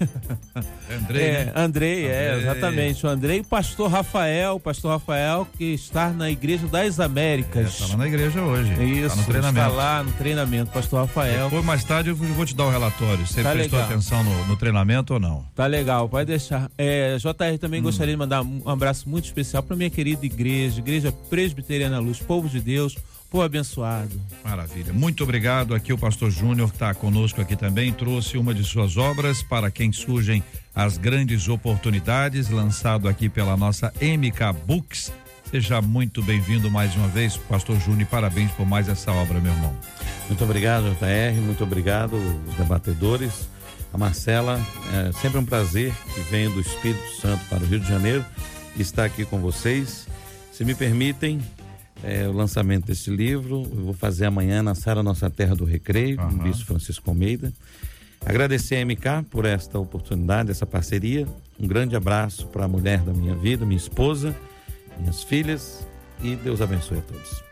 [0.90, 1.52] Andrei, é, né?
[1.56, 3.06] Andrei, é, exatamente.
[3.06, 7.74] O Andrei e o pastor Rafael, pastor Rafael que está na Igreja das Américas.
[7.74, 8.72] Está lá na igreja hoje.
[8.84, 9.68] Isso, tá no treinamento.
[9.68, 11.44] está lá no treinamento, pastor Rafael.
[11.46, 13.28] Depois, mais tarde, eu vou te dar o relatório.
[13.28, 13.92] Você Tá prestou legal.
[13.94, 15.46] atenção no, no treinamento ou não?
[15.56, 16.72] Tá legal, pode deixar.
[16.80, 17.84] É, JR também Hum.
[17.84, 22.50] gostaria de mandar um abraço muito especial para minha querida igreja, Igreja Presbiteriana Luz, povo
[22.50, 22.96] de Deus,
[23.30, 24.20] povo abençoado.
[24.44, 24.94] Maravilha.
[24.94, 25.76] Muito obrigado.
[25.76, 27.92] Aqui o pastor Júnior está conosco aqui também.
[27.92, 33.92] Trouxe uma de suas obras para quem surgem as grandes oportunidades, lançado aqui pela nossa
[34.02, 35.12] MK Books.
[35.50, 38.02] Seja muito bem-vindo mais uma vez, pastor Júnior.
[38.02, 39.74] e Parabéns por mais essa obra, meu irmão.
[40.28, 41.40] Muito obrigado, JR.
[41.42, 43.48] Muito obrigado, os debatedores.
[43.94, 44.60] A Marcela,
[44.94, 48.26] é sempre um prazer que venha do Espírito Santo para o Rio de Janeiro
[48.78, 50.06] estar aqui com vocês.
[50.52, 51.40] Se me permitem,
[52.04, 56.18] é, o lançamento desse livro, eu vou fazer amanhã na Sala Nossa Terra do Recreio,
[56.18, 56.44] com o.
[56.44, 57.52] Bispo Francisco Almeida.
[58.26, 61.28] Agradecer a MK por esta oportunidade, essa parceria.
[61.60, 64.36] Um grande abraço para a mulher da minha vida, minha esposa,
[65.00, 65.88] minhas filhas
[66.22, 67.44] e Deus abençoe a todos.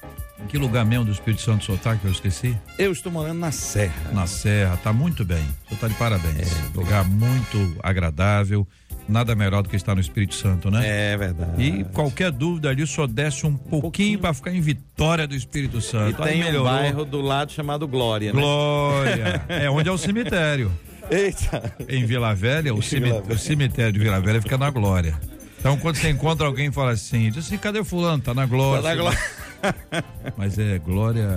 [0.44, 2.58] Em que lugar mesmo do Espírito Santo o senhor tá, que eu esqueci?
[2.78, 4.12] Eu estou morando na Serra.
[4.12, 5.44] Na Serra, tá muito bem.
[5.66, 6.76] O senhor tá de parabéns.
[6.76, 8.68] lugar muito agradável.
[9.08, 11.12] Nada melhor do que estar no Espírito Santo, né?
[11.14, 11.62] É verdade.
[11.62, 15.82] E qualquer dúvida ali, só desce um pouquinho para ficar em Vitória do Espírito E
[15.82, 16.24] Santo.
[16.24, 18.42] Aí tem um bairro do lado chamado Glória, né?
[18.42, 19.46] Glória.
[19.50, 20.72] é onde é o cemitério.
[21.10, 21.76] Eita.
[21.88, 25.16] Em Vila Velha, o, cimi- Vila o cemitério de Vila Velha fica na glória.
[25.60, 28.22] Então, quando você encontra alguém e fala assim, diz assim, cadê fulano?
[28.22, 28.82] Tá na glória.
[28.82, 29.20] Tá na glória.
[30.38, 31.28] Mas é glória,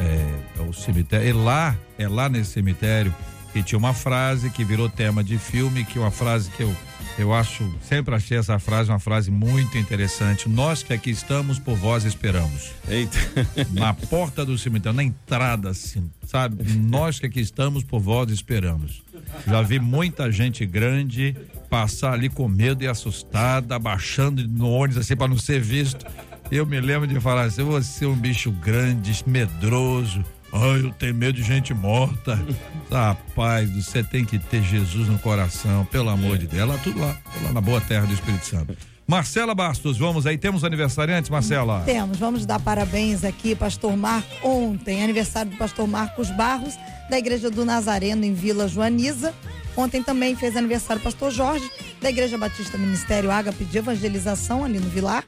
[0.00, 1.28] é, é o cemitério.
[1.28, 3.14] E lá, é lá nesse cemitério
[3.52, 6.74] que tinha uma frase que virou tema de filme, que é uma frase que eu,
[7.18, 10.48] eu acho, sempre achei essa frase uma frase muito interessante.
[10.48, 12.70] Nós que aqui estamos, por vós esperamos.
[12.88, 13.18] Eita.
[13.74, 16.62] Na porta do cemitério, na entrada, assim, sabe?
[16.74, 19.02] Nós que aqui estamos, por vós esperamos.
[19.46, 21.36] Já vi muita gente grande
[21.68, 26.06] passar ali com medo e assustada, abaixando no ônibus assim para não ser visto.
[26.50, 30.24] Eu me lembro de falar assim: você é um bicho grande, medroso.
[30.52, 32.38] Ai, eu tenho medo de gente morta.
[32.90, 36.62] Rapaz, você tem que ter Jesus no coração, pelo amor de Deus.
[36.62, 38.76] Ela tudo lá, lá na boa terra do Espírito Santo.
[39.06, 40.36] Marcela Bastos, vamos aí.
[40.36, 41.82] Temos aniversariantes, Marcela?
[41.86, 46.78] Temos, vamos dar parabéns aqui, pastor Marco, ontem, aniversário do pastor Marcos Barros,
[47.08, 49.34] da Igreja do Nazareno, em Vila Joaniza.
[49.74, 51.70] Ontem também fez aniversário o pastor Jorge,
[52.02, 55.24] da Igreja Batista Ministério Ágape de Evangelização, ali no Vilar.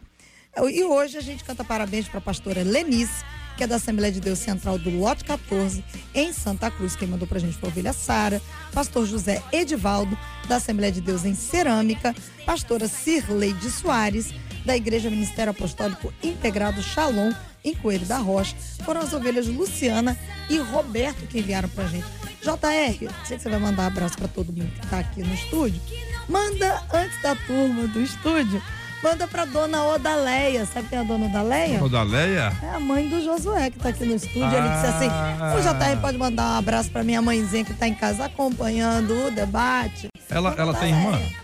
[0.71, 3.25] E hoje a gente canta parabéns para a pastora Lenice,
[3.61, 5.85] que é da Assembleia de Deus Central do Lote 14,
[6.15, 6.97] em Santa Cruz.
[6.97, 8.41] Quem mandou pra gente foi a ovelha Sara.
[8.73, 10.17] Pastor José Edivaldo,
[10.49, 12.17] da Assembleia de Deus em Cerâmica.
[12.47, 14.33] Pastora Cirleide Soares,
[14.65, 18.57] da Igreja Ministério Apostólico Integrado Shalom, em Coelho da Rocha.
[18.83, 20.17] Foram as ovelhas Luciana
[20.49, 22.07] e Roberto que enviaram pra gente.
[22.41, 25.35] JR, sei que você vai mandar um abraço para todo mundo que tá aqui no
[25.35, 25.83] estúdio.
[26.27, 28.63] Manda antes da turma do estúdio.
[29.03, 30.67] Manda pra dona Odaleia.
[30.67, 31.79] Sabe quem é a dona Odaleia?
[31.79, 32.53] Rodaleia?
[32.63, 34.45] É a mãe do Josué que tá aqui no estúdio.
[34.55, 35.55] Ele disse assim: Ah.
[35.57, 39.31] o JR pode mandar um abraço pra minha mãezinha que tá em casa acompanhando o
[39.31, 40.09] debate.
[40.29, 41.09] Ela, ela tem irmã?
[41.09, 41.37] Odaleia.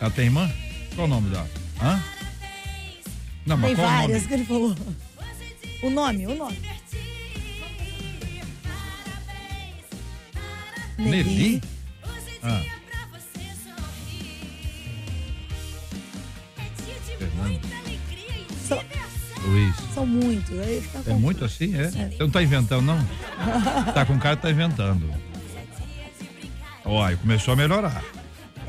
[0.00, 0.50] Ela tem irmã?
[0.94, 1.48] Qual o nome dela?
[1.82, 2.02] Hã?
[3.44, 4.74] Não, Tem várias que ele falou.
[5.82, 6.58] O nome, o nome.
[10.96, 11.60] Nelly?
[12.42, 12.62] Ah.
[17.22, 17.60] Fernando.
[18.66, 18.80] São,
[19.44, 19.76] Luiz.
[19.94, 20.58] são muitos.
[20.58, 21.16] É confuso.
[21.16, 21.88] muito assim, é?
[21.90, 22.98] Você não tá inventando, não?
[23.94, 25.08] Tá com cara que tá inventando.
[26.84, 28.02] Olha, começou a melhorar.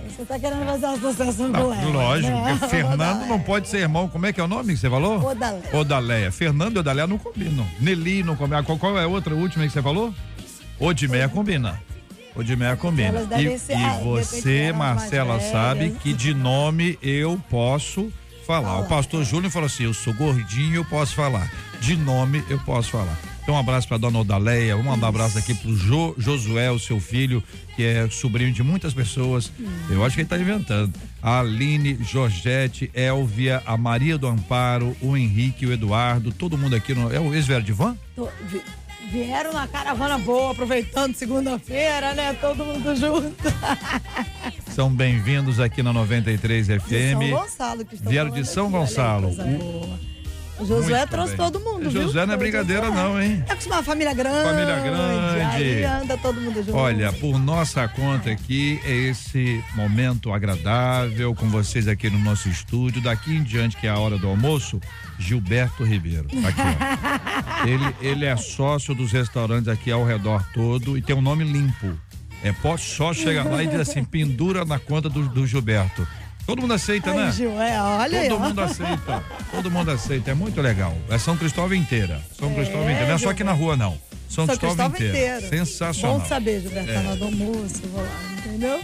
[0.07, 1.85] Você tá querendo fazer uma associação com ela.
[1.85, 2.57] lógico, né?
[2.59, 4.07] porque Fernando não pode ser irmão.
[4.07, 5.23] Como é que é o nome que você falou?
[5.25, 5.75] Odaleia.
[5.75, 6.31] Odaleia.
[6.31, 7.65] Fernando e Odaleia não combinam.
[7.79, 8.61] Nelly não combina.
[8.61, 10.13] Qual, qual é a outra última que você falou?
[10.79, 11.81] Odimeia combina.
[12.35, 13.21] Odimeia combina.
[13.39, 18.11] E, ser- e ah, você, Marcela, sabe que de nome eu posso
[18.45, 18.79] falar.
[18.79, 21.51] O pastor Júnior falou assim: eu sou gordinho, eu posso falar.
[21.81, 23.17] De nome eu posso falar.
[23.41, 24.73] Então, um abraço pra dona Odaleia.
[24.77, 27.43] Vamos mandar um abraço aqui pro Jo- Josué, o seu filho,
[27.75, 29.51] que é sobrinho de muitas pessoas.
[29.89, 30.93] Eu acho que ele tá inventando.
[31.21, 36.93] A Aline, Georgette, Elvia, a Maria do Amparo, o Henrique, o Eduardo, todo mundo aqui.
[36.93, 37.63] No, é o ex-velho
[39.13, 42.33] Vieram na caravana boa, aproveitando segunda-feira, né?
[42.33, 43.35] Todo mundo junto.
[44.73, 47.29] São bem-vindos aqui na 93 De São FM.
[47.29, 49.29] Gonçalo que estão Vieram de São aqui, Gonçalo.
[50.59, 51.37] O Josué Muito trouxe bem.
[51.37, 52.01] todo mundo, viu?
[52.01, 53.45] Josué não é brincadeira não, hein?
[53.47, 54.49] É uma família grande.
[54.49, 55.41] Família grande.
[55.41, 56.75] Aí anda todo mundo junto.
[56.75, 62.99] Olha, por nossa conta aqui, é esse momento agradável com vocês aqui no nosso estúdio.
[62.99, 64.81] Daqui em diante, que é a hora do almoço,
[65.19, 66.27] Gilberto Ribeiro.
[66.41, 67.67] Tá aqui, ó.
[67.67, 71.93] ele, ele é sócio dos restaurantes aqui ao redor todo e tem um nome limpo.
[72.43, 76.05] É, pode só chegar lá e dizer assim, pendura na conta do, do Gilberto.
[76.45, 77.31] Todo mundo aceita, Ai, né?
[77.31, 78.47] Gil, é, olha aí, Todo ó.
[78.49, 79.23] mundo aceita.
[79.49, 80.31] Todo mundo aceita.
[80.31, 80.93] É muito legal.
[81.09, 82.21] É São Cristóvão inteira.
[82.37, 83.07] São Cristóvão inteira.
[83.07, 83.97] Não é só aqui na rua, não.
[84.27, 85.47] São, São Cristóvão, Cristóvão inteira.
[85.47, 86.19] Sensacional.
[86.19, 86.93] Bom saber, Gilberto, É.
[86.95, 88.09] tá na hora do almoço, vou lá,
[88.45, 88.81] entendeu?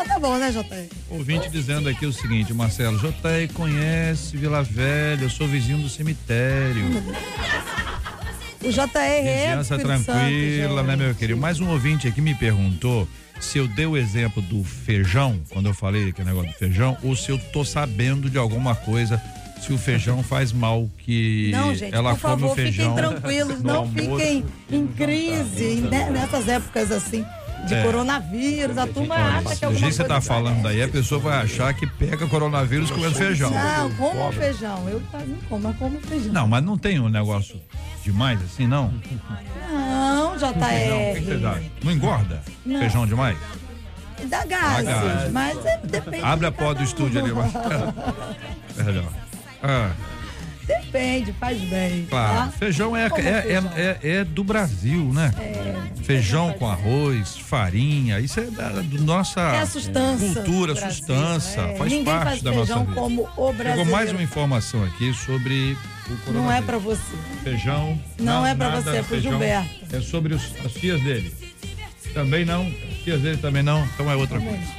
[0.00, 0.86] Então tá bom, né, JR?
[1.10, 6.84] Ouvinte dizendo aqui o seguinte, Marcelo, JR conhece Vila Velha, eu sou vizinho do cemitério.
[8.62, 11.40] O JR é Vizinhança Espírito Santo, tranquila, né, meu querido?
[11.40, 13.08] Mais um ouvinte aqui me perguntou
[13.40, 17.16] se eu dei o exemplo do feijão, quando eu falei aquele negócio do feijão, ou
[17.16, 19.20] se eu tô sabendo de alguma coisa,
[19.60, 22.94] se o feijão faz mal, que Não, gente, ela por come favor, o feijão.
[22.96, 24.16] fiquem tranquilos, não almoço.
[24.18, 27.24] fiquem em crise né, nessas épocas assim
[27.66, 27.82] de É.
[27.82, 28.78] coronavírus.
[28.78, 30.88] A turma acha que é Do alguma jeito que você coisa tá falando daí, a
[30.88, 33.50] pessoa vai achar que pega coronavírus comendo feijão.
[33.50, 34.88] Não, como feijão.
[34.88, 36.32] Eu quase não como, mas como feijão.
[36.32, 37.60] Não, mas não tem um negócio
[38.04, 38.92] demais assim, não?
[39.70, 41.52] Não, Não, o que que você dá?
[41.54, 41.70] JR.
[41.84, 42.42] Não engorda?
[42.64, 42.80] Não.
[42.80, 43.36] Feijão demais?
[44.24, 45.32] Dá gases, Dá gases.
[45.32, 46.24] mas é, depende.
[46.24, 47.94] Abre a porta do estúdio ali, Marcelo.
[48.84, 49.12] Melhor.
[49.62, 49.90] Ah,
[50.68, 52.06] Depende, faz bem.
[52.08, 52.36] claro.
[52.50, 52.52] Tá?
[52.58, 53.72] Feijão é, Como é, feijão.
[53.74, 55.32] é, é- é do Brasil, né?
[56.04, 59.64] Feijão com arroz, farinha, isso é da nossa É
[60.34, 61.76] cultura, Brasil, sustância, é.
[61.76, 62.92] faz Ninguém parte faz da nossa vida.
[62.92, 63.78] como o Brasil.
[63.78, 66.34] Chegou mais uma informação aqui sobre o coronavírus.
[66.34, 67.02] Não é pra você.
[67.42, 67.98] Feijão.
[68.18, 69.20] Não é pra nada, você, é pro.
[69.20, 69.68] Gilberto.
[69.96, 71.34] É sobre os, as tias dele.
[72.14, 72.70] Também não.
[73.04, 73.84] Tias dele também não.
[73.94, 74.78] Então é outra coisa.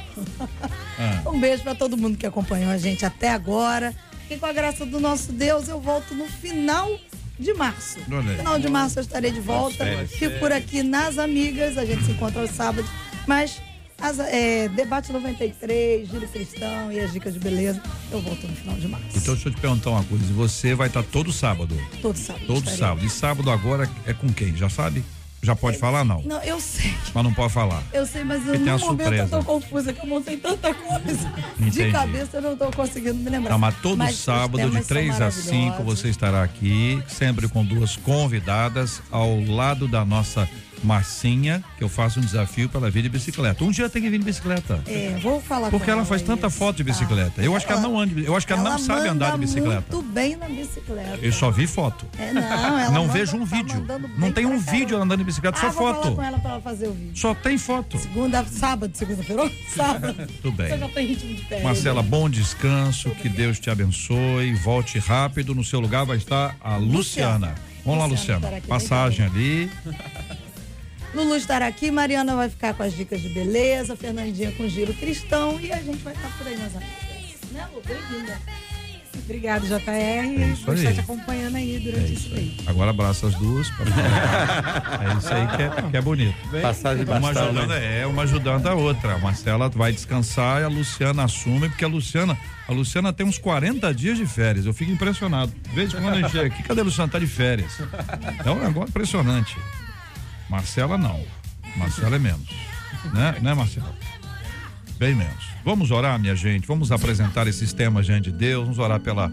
[0.98, 1.22] Ah.
[1.30, 3.94] Um beijo para todo mundo que acompanhou a gente até agora.
[4.30, 6.88] E com a graça do nosso Deus, eu volto no final
[7.36, 7.98] de março.
[8.06, 9.84] No final de março eu estarei de volta.
[10.06, 11.76] Fico por aqui nas amigas.
[11.76, 12.88] A gente se encontra aos sábados.
[13.26, 13.60] Mas
[14.00, 18.76] as, é, Debate 93, Giro Cristão e as dicas de beleza, eu volto no final
[18.76, 19.06] de março.
[19.16, 20.24] Então deixa eu te perguntar uma coisa.
[20.34, 21.76] Você vai estar todo sábado?
[22.00, 22.46] Todo sábado.
[22.46, 22.78] Todo estarei.
[22.78, 23.06] sábado.
[23.06, 24.56] E sábado agora é com quem?
[24.56, 25.04] Já sabe?
[25.42, 26.22] Já pode falar, não?
[26.22, 26.94] Não, eu sei.
[27.14, 27.82] Mas não pode falar.
[27.92, 29.22] Eu sei, mas eu, no momento surpresa.
[29.22, 31.32] eu tô confusa, que eu montei tanta coisa.
[31.58, 31.84] Entendi.
[31.84, 33.50] De cabeça eu não tô conseguindo me lembrar.
[33.50, 37.96] Não, mas todo mas sábado, de 3 a 5, você estará aqui, sempre com duas
[37.96, 40.48] convidadas, ao lado da nossa
[40.82, 43.62] Marcinha, que eu faço um desafio para ela vir de bicicleta.
[43.64, 44.82] Um dia tem que vir de bicicleta.
[44.86, 47.42] É, vou falar Porque ela faz tanta foto de bicicleta.
[47.42, 49.38] Eu acho que ela não anda, eu acho que ela, ela não sabe andar de
[49.38, 49.94] bicicleta.
[49.94, 51.18] Muito bem na bicicleta.
[51.20, 52.06] Eu só vi foto.
[52.18, 53.86] É, não, ela não vejo um tá vídeo.
[54.16, 56.02] Não tem um vídeo ela andando de bicicleta, ah, só vou foto.
[56.02, 57.16] Falar com ela para ela fazer o vídeo.
[57.16, 57.98] Só tem foto.
[57.98, 60.26] Segunda, sábado, segunda-feira, sábado.
[60.42, 60.68] Tudo bem.
[60.68, 61.62] Você já tem ritmo de pé.
[61.62, 65.54] Marcela, bom descanso, que Deus te abençoe, volte rápido.
[65.54, 67.00] No seu lugar vai estar a Luciana.
[67.00, 67.54] Luciana.
[67.84, 68.48] Vamos lá, Luciana.
[68.68, 69.70] Passagem ali.
[71.14, 75.58] Lulu estará aqui, Mariana vai ficar com as dicas de beleza, Fernandinha com giro cristão
[75.60, 77.50] e a gente vai estar por aí nas amigas.
[77.52, 77.82] Né, Lu?
[77.84, 78.38] Bem-vinda.
[79.24, 79.88] Obrigado, JR.
[79.88, 82.56] É isso estar te acompanhando aí durante é isso aí.
[82.66, 83.68] Agora abraça as duas.
[83.78, 86.34] é isso aí que é, que é bonito.
[86.62, 87.72] Passagem de uma ajudando?
[87.72, 89.14] É, uma ajudando a outra.
[89.14, 92.36] A Marcela vai descansar e a Luciana assume, porque a Luciana,
[92.68, 94.66] a Luciana tem uns 40 dias de férias.
[94.66, 95.52] Eu fico impressionado.
[95.62, 97.10] De vez em quando a gente chega aqui, cadê a Luciana?
[97.10, 97.78] Tá de férias.
[98.44, 99.56] É um negócio impressionante.
[100.50, 101.24] Marcela não.
[101.76, 102.48] Marcela é menos.
[103.14, 103.94] Né, né Marcela?
[104.98, 105.48] Bem menos.
[105.64, 106.66] Vamos orar, minha gente.
[106.66, 108.64] Vamos apresentar esses temas diante de Deus.
[108.64, 109.32] Vamos orar pela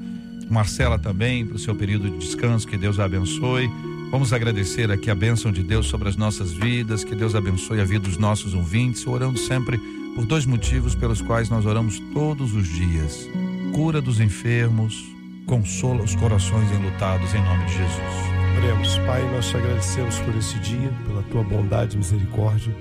[0.49, 2.67] Marcela também, para o seu período de descanso.
[2.67, 3.67] Que Deus a abençoe.
[4.11, 7.03] Vamos agradecer aqui a bênção de Deus sobre as nossas vidas.
[7.03, 9.05] Que Deus abençoe a vida dos nossos ouvintes.
[9.07, 9.79] Orando sempre
[10.15, 13.27] por dois motivos pelos quais nós oramos todos os dias:
[13.73, 15.03] cura dos enfermos,
[15.47, 18.36] consola os corações enlutados em nome de Jesus.
[18.57, 22.75] Oremos, Pai, nós te agradecemos por esse dia, pela tua bondade e misericórdia.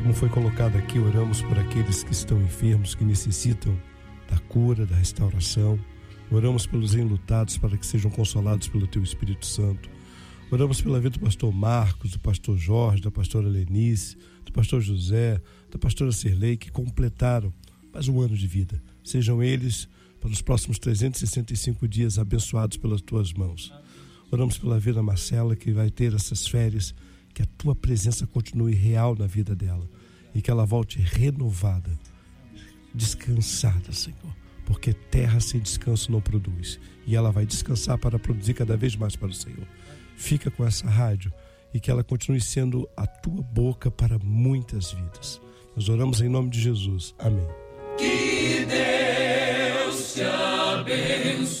[0.00, 3.78] Como foi colocado aqui, oramos por aqueles que estão enfermos, que necessitam
[4.30, 5.78] da cura, da restauração.
[6.30, 9.90] Oramos pelos enlutados para que sejam consolados pelo teu Espírito Santo.
[10.50, 14.16] Oramos pela vida do pastor Marcos, do pastor Jorge, da pastora Lenice,
[14.46, 15.38] do pastor José,
[15.70, 17.52] da pastora Serlei, que completaram
[17.92, 18.82] mais um ano de vida.
[19.04, 19.86] Sejam eles,
[20.18, 23.70] para os próximos 365 dias, abençoados pelas tuas mãos.
[24.30, 26.94] Oramos pela vida Marcela, que vai ter essas férias,
[27.34, 29.88] que a tua presença continue real na vida dela
[30.34, 31.90] e que ela volte renovada,
[32.94, 38.76] descansada, Senhor, porque terra sem descanso não produz e ela vai descansar para produzir cada
[38.76, 39.66] vez mais para o Senhor.
[40.16, 41.32] Fica com essa rádio
[41.72, 45.40] e que ela continue sendo a tua boca para muitas vidas.
[45.74, 47.14] Nós oramos em nome de Jesus.
[47.18, 47.48] Amém.
[47.98, 51.60] Que Deus te abençoe.